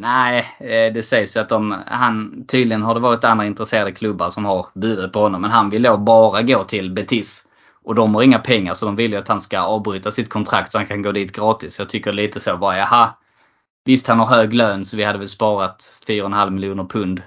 [0.00, 4.30] Nej, eh, det sägs ju att de, han, tydligen har det varit andra intresserade klubbar
[4.30, 5.40] som har budet på honom.
[5.40, 7.46] Men han vill då bara gå till Betis.
[7.82, 10.72] Och de har inga pengar så de vill ju att han ska avbryta sitt kontrakt
[10.72, 11.78] så han kan gå dit gratis.
[11.78, 13.14] Jag tycker lite så bara, jaha.
[13.84, 17.22] Visst han har hög lön så vi hade väl sparat 4,5 miljoner pund.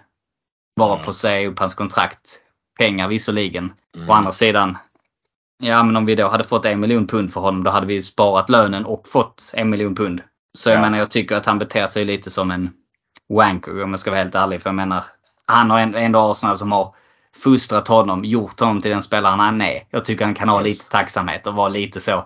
[0.79, 1.03] Bara Ja.
[1.03, 2.39] på att säga upp hans kontrakt.
[2.79, 3.73] Pengar visserligen.
[3.97, 4.09] Mm.
[4.09, 4.77] Å andra sidan.
[5.61, 8.01] Ja men om vi då hade fått en miljon pund för honom då hade vi
[8.01, 10.21] sparat lönen och fått en miljon pund.
[10.57, 10.81] Så jag Ja.
[10.81, 12.69] menar jag tycker att han beter sig lite som en
[13.33, 14.61] wanker om jag ska vara helt ärlig.
[14.61, 15.03] För jag menar
[15.45, 16.95] han har ändå Arsenal som har
[17.43, 19.81] fostrat honom, gjort honom till den spelaren han är.
[19.89, 20.63] Jag tycker han kan ha Yes.
[20.65, 22.25] lite tacksamhet och vara lite så.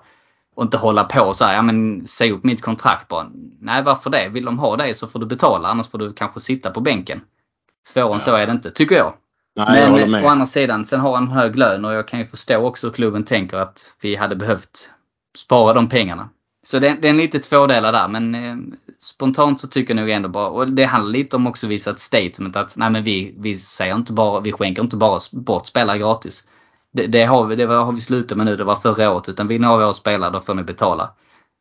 [0.56, 3.28] Och inte hålla på så här, ja men säg upp mitt kontrakt bara.
[3.60, 4.30] Nej varför det?
[4.30, 7.22] Vill de ha dig så får du betala annars får du kanske sitta på bänken.
[7.88, 8.20] Svårare än Ja.
[8.20, 9.14] så är det inte, tycker jag.
[9.56, 10.24] Nej, jag Men med.
[10.24, 12.94] å andra sidan, sen har han hög lön och jag kan ju förstå också hur
[12.94, 14.90] klubben tänker att vi hade behövt
[15.38, 16.30] spara de pengarna.
[16.66, 18.56] Så det, det är en lite tvådelad där men eh,
[19.00, 21.92] spontant så tycker jag nog ändå bara, och det handlar lite om också att visa
[21.92, 25.68] ett statement att nej men vi, vi säger inte bara, vi skänker inte bara bort
[25.68, 26.48] spelare gratis.
[26.94, 29.30] Det, det, har vi, det har vi slutat med nu, det var förra året.
[29.30, 31.14] Utan vill ni ha våra spelare då får ni betala.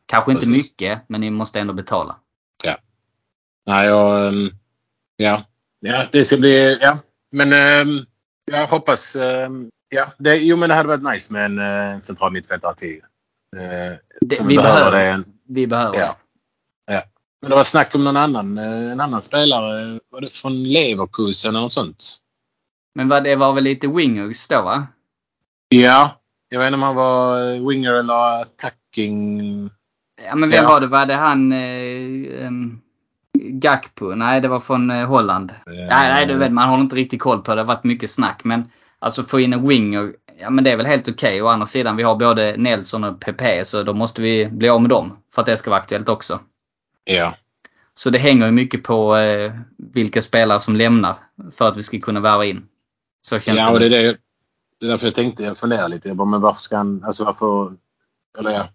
[0.06, 0.70] Kanske inte Precis.
[0.72, 2.16] mycket men ni måste ändå betala.
[3.66, 4.28] Nej, jag...
[4.28, 4.48] ehm,
[5.16, 5.42] Ja.
[5.84, 6.78] Ja, det ska bli...
[6.80, 6.98] Ja.
[7.32, 7.98] Men ehm,
[8.44, 9.16] jag hoppas...
[9.16, 12.74] ehm, Ja, det, jo men det hade varit nice med en, eh, en central mittfältare
[12.74, 13.00] till.
[13.56, 15.24] Eh, Det, vi vi, behöver det.
[15.48, 16.16] vi behöver Ja.
[16.86, 17.02] det.
[17.42, 20.00] Men det var snack om någon annan, eh, en annan spelare.
[20.10, 22.16] Var det från Leverkusen eller något sånt?
[22.94, 24.86] Men vad, det var väl lite wingers då va?
[25.68, 26.10] Ja.
[26.48, 29.40] Jag vet inte om han var eh, winger eller attacking.
[30.26, 30.68] Ja men vem Ja.
[30.68, 30.86] var det?
[30.86, 32.80] Var det han eh, um,
[33.44, 34.14] Gakpo?
[34.14, 35.54] Nej det var från eh, Holland.
[35.66, 37.54] Nej, nej du vet man har inte riktigt koll på det.
[37.56, 38.40] Det har varit mycket snack.
[38.44, 40.12] Men alltså få in en winger.
[40.40, 41.42] Ja men det är väl helt okej.
[41.42, 44.80] Å andra sidan vi har både Nelson och PP så då måste vi bli av
[44.82, 45.16] med dem.
[45.34, 46.40] För att det ska vara aktuellt också.
[47.04, 47.34] Ja.
[47.94, 51.16] Så det hänger ju mycket på eh, vilka spelare som lämnar.
[51.52, 52.66] För att vi ska kunna värva in.
[53.22, 53.88] Så känns Ja, och det.
[53.88, 54.18] det är.
[54.80, 56.08] Det är därför jag tänkte, jag funderar lite.
[56.08, 57.72] Jag bara, men varför ska han, alltså varför,
[58.38, 58.68] eller ja.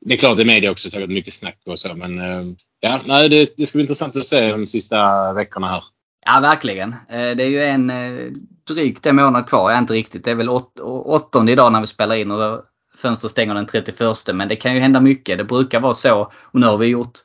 [0.00, 2.42] Det är klart i media också säkert mycket snack och så men eh,
[2.80, 5.84] ja, nej det, det ska bli intressant att se de sista veckorna här.
[6.26, 6.92] Ja, verkligen.
[7.08, 8.32] Eh, Det är ju en eh,
[8.68, 9.70] drygt en månad kvar.
[9.70, 10.24] Ja, inte riktigt.
[10.24, 12.62] Det är väl åt, åttonde idag när vi spelar in och
[12.96, 13.98] fönstret stänger den 31.
[14.32, 15.38] Men det kan ju hända mycket.
[15.38, 16.20] Det brukar vara så.
[16.42, 17.18] Och nu har vi gjort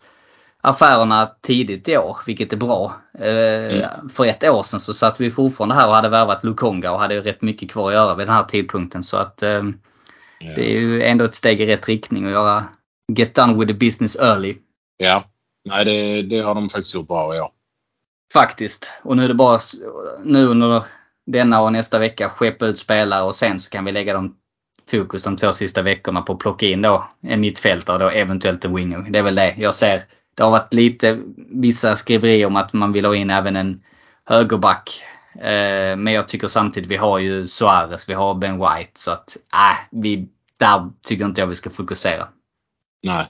[0.61, 2.93] affärerna tidigt i år, vilket är bra.
[3.19, 6.99] Eh, För ett år sedan så satt vi fortfarande här och hade värvat Lukonga och
[6.99, 9.03] hade rätt mycket kvar att göra vid den här tidpunkten.
[9.03, 9.43] Så att
[10.41, 12.63] eh, det är ju ändå ett steg i rätt riktning att göra
[13.17, 14.57] Get done with the business early.
[14.97, 15.23] Ja,
[15.69, 17.53] nej det, det har de faktiskt gjort bra ja.
[18.33, 18.91] Faktiskt.
[19.03, 19.59] Och nu är det bara
[20.23, 20.83] nu under
[21.25, 24.35] denna och nästa vecka skeppa ut spelare och sen så kan vi lägga dem
[24.91, 28.65] fokus de två sista veckorna på att plocka in då en mittfältare och då eventuellt
[28.65, 28.99] en winger.
[29.09, 30.03] Det är väl det jag ser.
[30.35, 31.19] Det har varit lite
[31.49, 33.83] vissa skriverier om att man vill ha in även en
[34.25, 35.03] högerback.
[35.36, 39.38] Eh, men jag tycker samtidigt vi har ju Suarez, vi har Ben White så att
[39.53, 40.27] äh, vi,
[40.57, 42.27] där tycker inte jag vi ska fokusera.
[43.03, 43.27] Nej,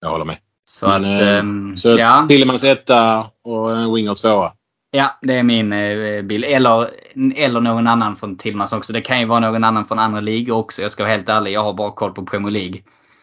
[0.00, 0.36] jag håller med.
[0.64, 2.26] Så Men, att, eh, ehm, Så ja.
[2.28, 4.52] Tillemans etta och en winger tvåa.
[4.90, 6.44] Ja, det är min eh, bild.
[6.44, 6.90] Eller,
[7.36, 8.92] eller någon annan från Tillmans också.
[8.92, 10.82] Det kan ju vara någon annan från andra ligor också.
[10.82, 11.52] Jag ska vara helt ärlig.
[11.52, 12.82] Jag har bara koll på Premier League.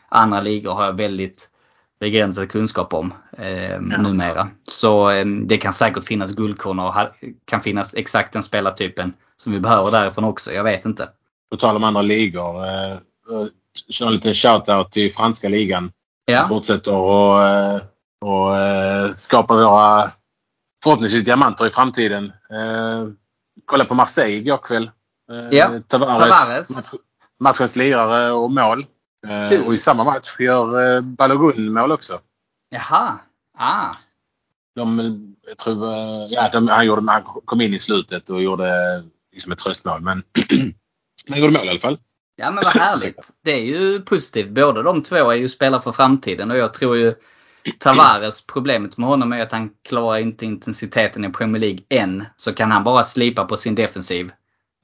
[0.10, 1.50] Andra ligor har jag väldigt
[2.02, 4.48] begränsad kunskap om eh, numera.
[4.70, 6.94] Så eh, det kan säkert finnas guldkorn och
[7.46, 10.52] kan finnas exakt den spelartypen som vi behöver därifrån också.
[10.52, 11.10] Jag vet inte.
[11.52, 12.66] På tal om andra ligor.
[12.66, 13.00] Eh, eh,
[13.90, 15.92] kör en liten shout-out till franska ligan.
[16.26, 17.82] Ja, Fortsätter och, eh,
[18.26, 20.12] och eh, skapa våra
[20.84, 22.26] förhoppningsvis diamanter i framtiden.
[22.26, 23.08] Eh,
[23.66, 24.92] kolla på Marseille igår kväll.
[25.32, 26.70] Eh, Ja, Tavares, Tavares.
[26.70, 27.02] Match,
[27.40, 28.86] matchens lirare och mål.
[29.28, 29.66] Eh, Kul.
[29.66, 32.20] och i samma match gör eh, Balogun mål också.
[32.70, 33.20] Jaha.
[33.58, 33.94] Ah.
[34.76, 35.00] De,
[35.48, 39.52] jag tror, eh, ja, de, han, gjorde, han kom in i slutet och gjorde liksom
[39.52, 40.02] ett tröstmål.
[40.02, 40.24] Men
[41.30, 41.98] han gjorde mål i alla fall.
[42.36, 43.32] Ja men vad härligt.
[43.44, 44.50] Det är ju positivt.
[44.50, 47.16] Båda de två är ju spelare för framtiden och jag tror ju
[47.80, 52.26] Tavares, problemet med honom är att han klarar inte intensiteten i Premier League än.
[52.38, 54.32] Så kan han bara slipa på sin defensiv.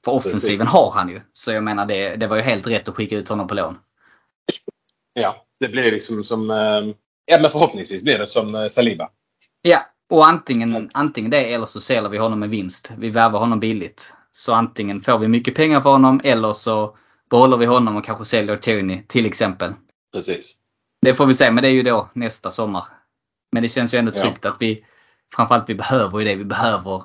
[0.04, 0.72] För offensiven Precis.
[0.72, 1.20] har han ju.
[1.32, 3.78] Så jag menar det, det var ju helt rätt att skicka ut honom på lån.
[5.12, 6.50] Ja, det blir liksom som...
[6.50, 6.94] Eh,
[7.26, 9.10] ja, men förhoppningsvis blir det som eh, Saliba.
[9.62, 9.80] Ja,
[10.10, 12.92] och antingen, antingen det eller så säljer vi honom med vinst.
[12.98, 14.12] Vi värvar honom billigt.
[14.30, 16.96] Så antingen får vi mycket pengar för honom eller så
[17.30, 19.72] behåller vi honom och kanske säljer Tony till exempel.
[20.12, 20.56] Precis.
[21.02, 22.84] Det får vi se, men det är ju då nästa sommar.
[23.52, 24.20] Men det känns ju ändå Ja.
[24.20, 24.84] tryggt att vi
[25.36, 26.34] framförallt vi behöver ju det.
[26.34, 27.02] Vi behöver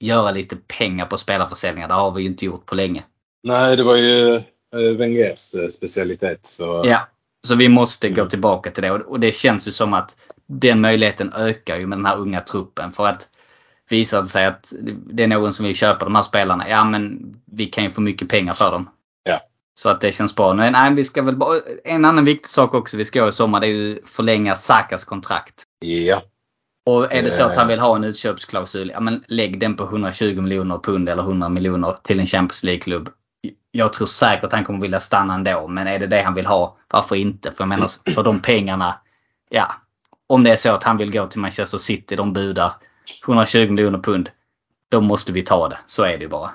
[0.00, 1.88] göra lite pengar på spelarförsäljningar.
[1.88, 3.04] Det har vi ju inte gjort på länge.
[3.42, 4.42] Nej, det var ju
[4.98, 6.46] Wengers eh, specialitet.
[6.46, 7.08] Så, Ja,
[7.46, 8.28] så vi måste gå Mm.
[8.28, 10.16] tillbaka till det och det känns ju som att
[10.48, 12.92] den möjligheten ökar ju med den här unga truppen.
[12.92, 13.28] För att
[13.90, 14.72] visar det sig att
[15.06, 18.00] det är någon som vill köpa de här spelarna, ja men vi kan ju få
[18.00, 18.88] mycket pengar för dem.
[19.24, 19.40] Ja.
[19.74, 20.54] Så att det känns bra.
[20.54, 23.32] Men nej, vi ska väl bara, en annan viktig sak också vi ska göra i
[23.32, 25.62] sommar det är ju förlänga Sakas kontrakt.
[25.80, 26.22] ja.
[26.88, 27.58] Och är det så att Eh.
[27.58, 31.48] han vill ha en utköpsklausul, ja men lägg den på 120 miljoner pund eller 100
[31.48, 33.08] miljoner till en Champions League-klubb.
[33.70, 36.76] Jag tror säkert han kommer vilja stanna ändå, men är det det han vill ha,
[36.88, 37.52] varför inte?
[37.52, 39.00] För jag menar, för de pengarna,
[39.50, 39.72] ja.
[40.26, 42.72] Om det är så att han vill gå till Manchester City, de budar
[43.26, 44.30] 120 miljoner pund.
[44.88, 45.78] Då måste vi ta det.
[45.86, 46.50] Så är det ju bara.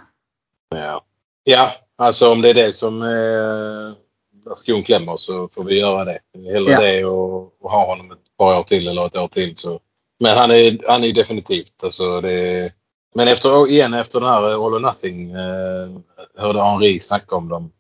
[0.70, 1.02] Ja.
[1.44, 6.20] ja, alltså om det är det som eh, skon klämmer så får vi göra det.
[6.54, 6.82] Hellre Ja.
[6.82, 9.58] det och, och ha honom ett par år till eller ett år till.
[9.58, 9.80] Så.
[10.20, 12.72] Men han är, han är definitivt alltså det
[13.14, 15.90] Men efter, igen efter den här All or Nothing eh,
[16.36, 17.72] hörde Henri snacka om dem.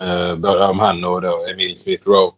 [0.00, 2.32] Eh, både om han och då Emil Smith Rowe.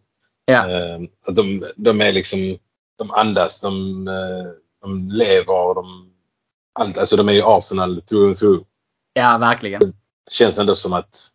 [0.45, 0.69] Ja.
[0.69, 2.57] Eh, att de, de är liksom,
[2.97, 4.45] de andas, de, eh,
[4.81, 6.11] de lever, de,
[6.73, 8.63] allt, alltså de är ju Arsenal through and through.
[9.13, 9.93] Ja, verkligen.
[10.31, 11.27] Känns ändå som att,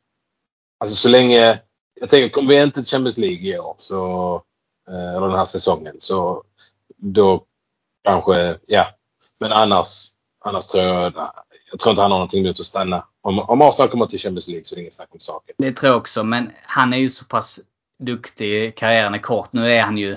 [0.80, 1.60] alltså så länge,
[2.00, 4.34] jag tänker kommer vi inte till Champions League i år så,
[4.88, 6.42] eh, eller den här säsongen så
[6.96, 7.44] då
[8.04, 8.86] kanske, ja.
[9.40, 10.10] Men annars,
[10.44, 11.12] annars tror jag,
[11.70, 13.04] jag tror inte han har någonting emot att stanna.
[13.22, 15.54] Om, om Arsenal kommer till Champions League så är det inget snack om saken.
[15.58, 17.60] Det tror jag också, men han är ju så pass
[18.02, 18.76] duktig.
[18.76, 19.52] Karriären är kort.
[19.52, 20.16] Nu är han ju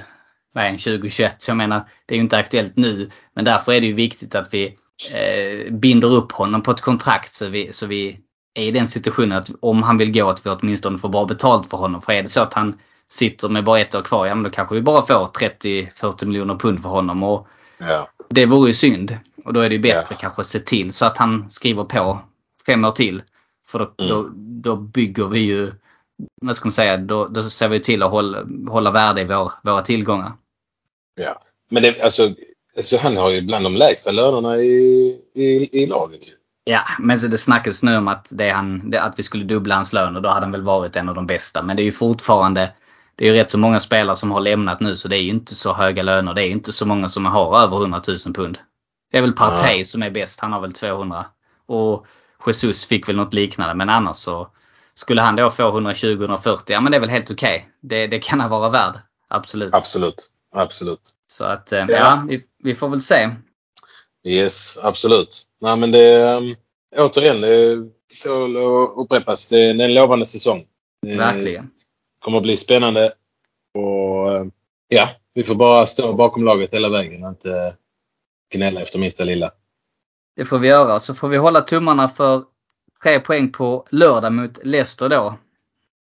[0.53, 3.09] vad är han, 2021, så jag menar det är ju inte aktuellt nu.
[3.34, 4.75] Men därför är det ju viktigt att vi
[5.11, 8.19] eh, binder upp honom på ett kontrakt så vi, så vi
[8.53, 11.69] är i den situationen att om han vill gå att vi åtminstone får bra betalt
[11.69, 12.01] för honom.
[12.01, 12.80] För är det så att han
[13.11, 16.55] sitter med bara ett år kvar, ja men då kanske vi bara får 30-40 miljoner
[16.55, 17.23] pund för honom.
[17.23, 17.47] Och
[17.78, 18.09] Ja.
[18.30, 19.17] det vore ju synd.
[19.47, 20.17] Och då är det ju bättre Ja.
[20.19, 22.19] kanske att se till så att han skriver på
[22.65, 23.21] fem år till.
[23.67, 24.09] För då, Mm.
[24.09, 24.29] då,
[24.71, 25.71] då bygger vi ju,
[26.41, 29.51] vad ska man säga, då, då ser vi till att hålla, hålla värde i vår,
[29.63, 30.31] våra tillgångar.
[31.15, 31.41] ja.
[31.69, 32.29] Men det, alltså,
[32.77, 36.31] alltså, han har ju bland de lägsta lönerna i, i, i laget ju.
[36.63, 39.75] Ja, men så det snackas nu om att, det han, det, att vi skulle dubbla
[39.75, 41.63] hans lön och då hade han väl varit en av de bästa.
[41.63, 42.73] Men det är ju fortfarande,
[43.15, 45.29] det är ju rätt så många spelare som har lämnat nu så det är ju
[45.29, 46.33] inte så höga löner.
[46.33, 48.57] Det är inte så många som har över 100 000 pund.
[49.12, 51.26] Det är väl Partey som är bäst, han har väl 200.
[51.66, 52.05] Och
[52.47, 54.47] Jesus fick väl något liknande men annars så
[54.93, 57.70] skulle han då få 120-140, ja men det är väl helt okej.
[57.82, 58.93] Det, det kan han vara värd.
[59.28, 59.74] Absolut.
[59.74, 60.30] Absolut.
[60.55, 61.01] Absolut.
[61.28, 62.26] Så att, eh, ja, Ja.
[62.30, 63.30] vi, vi får väl se.
[64.24, 65.43] Yes, absolut.
[65.62, 66.55] Nej men det, um,
[66.97, 67.76] återigen, det
[68.24, 69.49] tål att upprepas.
[69.49, 70.66] Det är en lovande säsong.
[71.01, 71.70] Det Verkligen.
[72.20, 73.12] kommer att bli spännande.
[73.74, 74.45] Och eh,
[74.88, 77.76] ja, vi får bara stå bakom laget hela vägen och inte
[78.53, 79.51] gnälla efter minsta lilla.
[80.35, 80.99] Det får vi göra.
[80.99, 82.43] Så får vi hålla tummarna för
[83.03, 85.37] tre poäng på lördag mot Leicester då.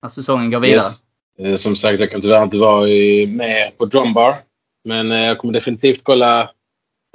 [0.01, 0.75] När säsongen går vidare.
[0.75, 1.01] Yes.
[1.39, 2.81] Eh, Som sagt, jag kan tyvärr inte vara
[3.27, 4.37] med på Drumbar.
[4.85, 6.49] Men eh, jag kommer definitivt kolla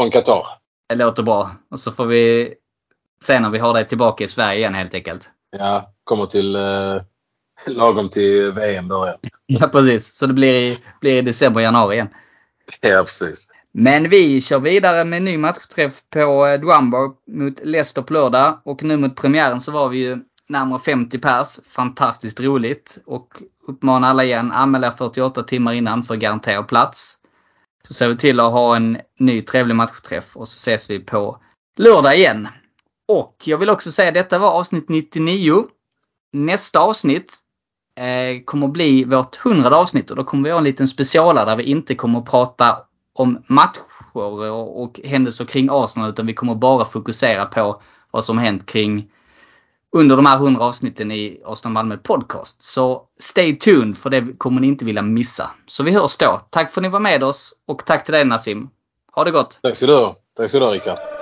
[0.00, 0.46] från Qatar.
[0.88, 1.50] Det låter bra.
[1.70, 2.54] Och så får vi
[3.24, 5.30] se när vi har dig tillbaka i Sverige igen helt enkelt.
[5.50, 7.02] Jag kommer till eh,
[7.66, 9.18] lagom till VM börjar.
[9.46, 10.16] Ja precis.
[10.16, 12.08] Så det blir i, blir i december, januari igen.
[12.80, 13.48] Ja, precis.
[13.74, 18.60] Men vi kör vidare med ny matchträff på eh, Duambo mot Leicester på lördag.
[18.64, 20.18] Och nu mot premiären så var vi ju
[20.48, 21.60] närmare 50 pers.
[21.68, 22.98] Fantastiskt roligt.
[23.06, 23.28] Och
[23.66, 27.18] uppmanar alla igen, anmäl er 48 timmar innan för garanterad plats.
[27.88, 31.38] Så ser vi till att ha en ny trevlig matchträff och så ses vi på
[31.76, 32.48] lördag igen.
[33.08, 35.64] Och jag vill också säga detta var avsnitt 99.
[36.32, 37.38] Nästa avsnitt
[38.00, 41.44] eh, kommer att bli vårt hundrade avsnitt och då kommer vi ha en liten specialare
[41.44, 42.78] där vi inte kommer att prata
[43.12, 43.82] om matcher
[44.12, 49.10] och, och händelser kring Arsenal utan vi kommer bara fokusera på vad som hänt kring
[49.92, 52.62] under de här 100 avsnitten i Arsenal Malmö Podcast.
[52.62, 55.50] Så stay tuned för det kommer ni inte vilja missa.
[55.66, 56.40] Så vi hörs då.
[56.50, 58.70] Tack för att ni var med oss och tack till dig Nassim.
[59.14, 59.58] Ha det gott!
[59.62, 60.16] Tack ska du ha.
[60.36, 61.21] Tack ska du ha Rickard.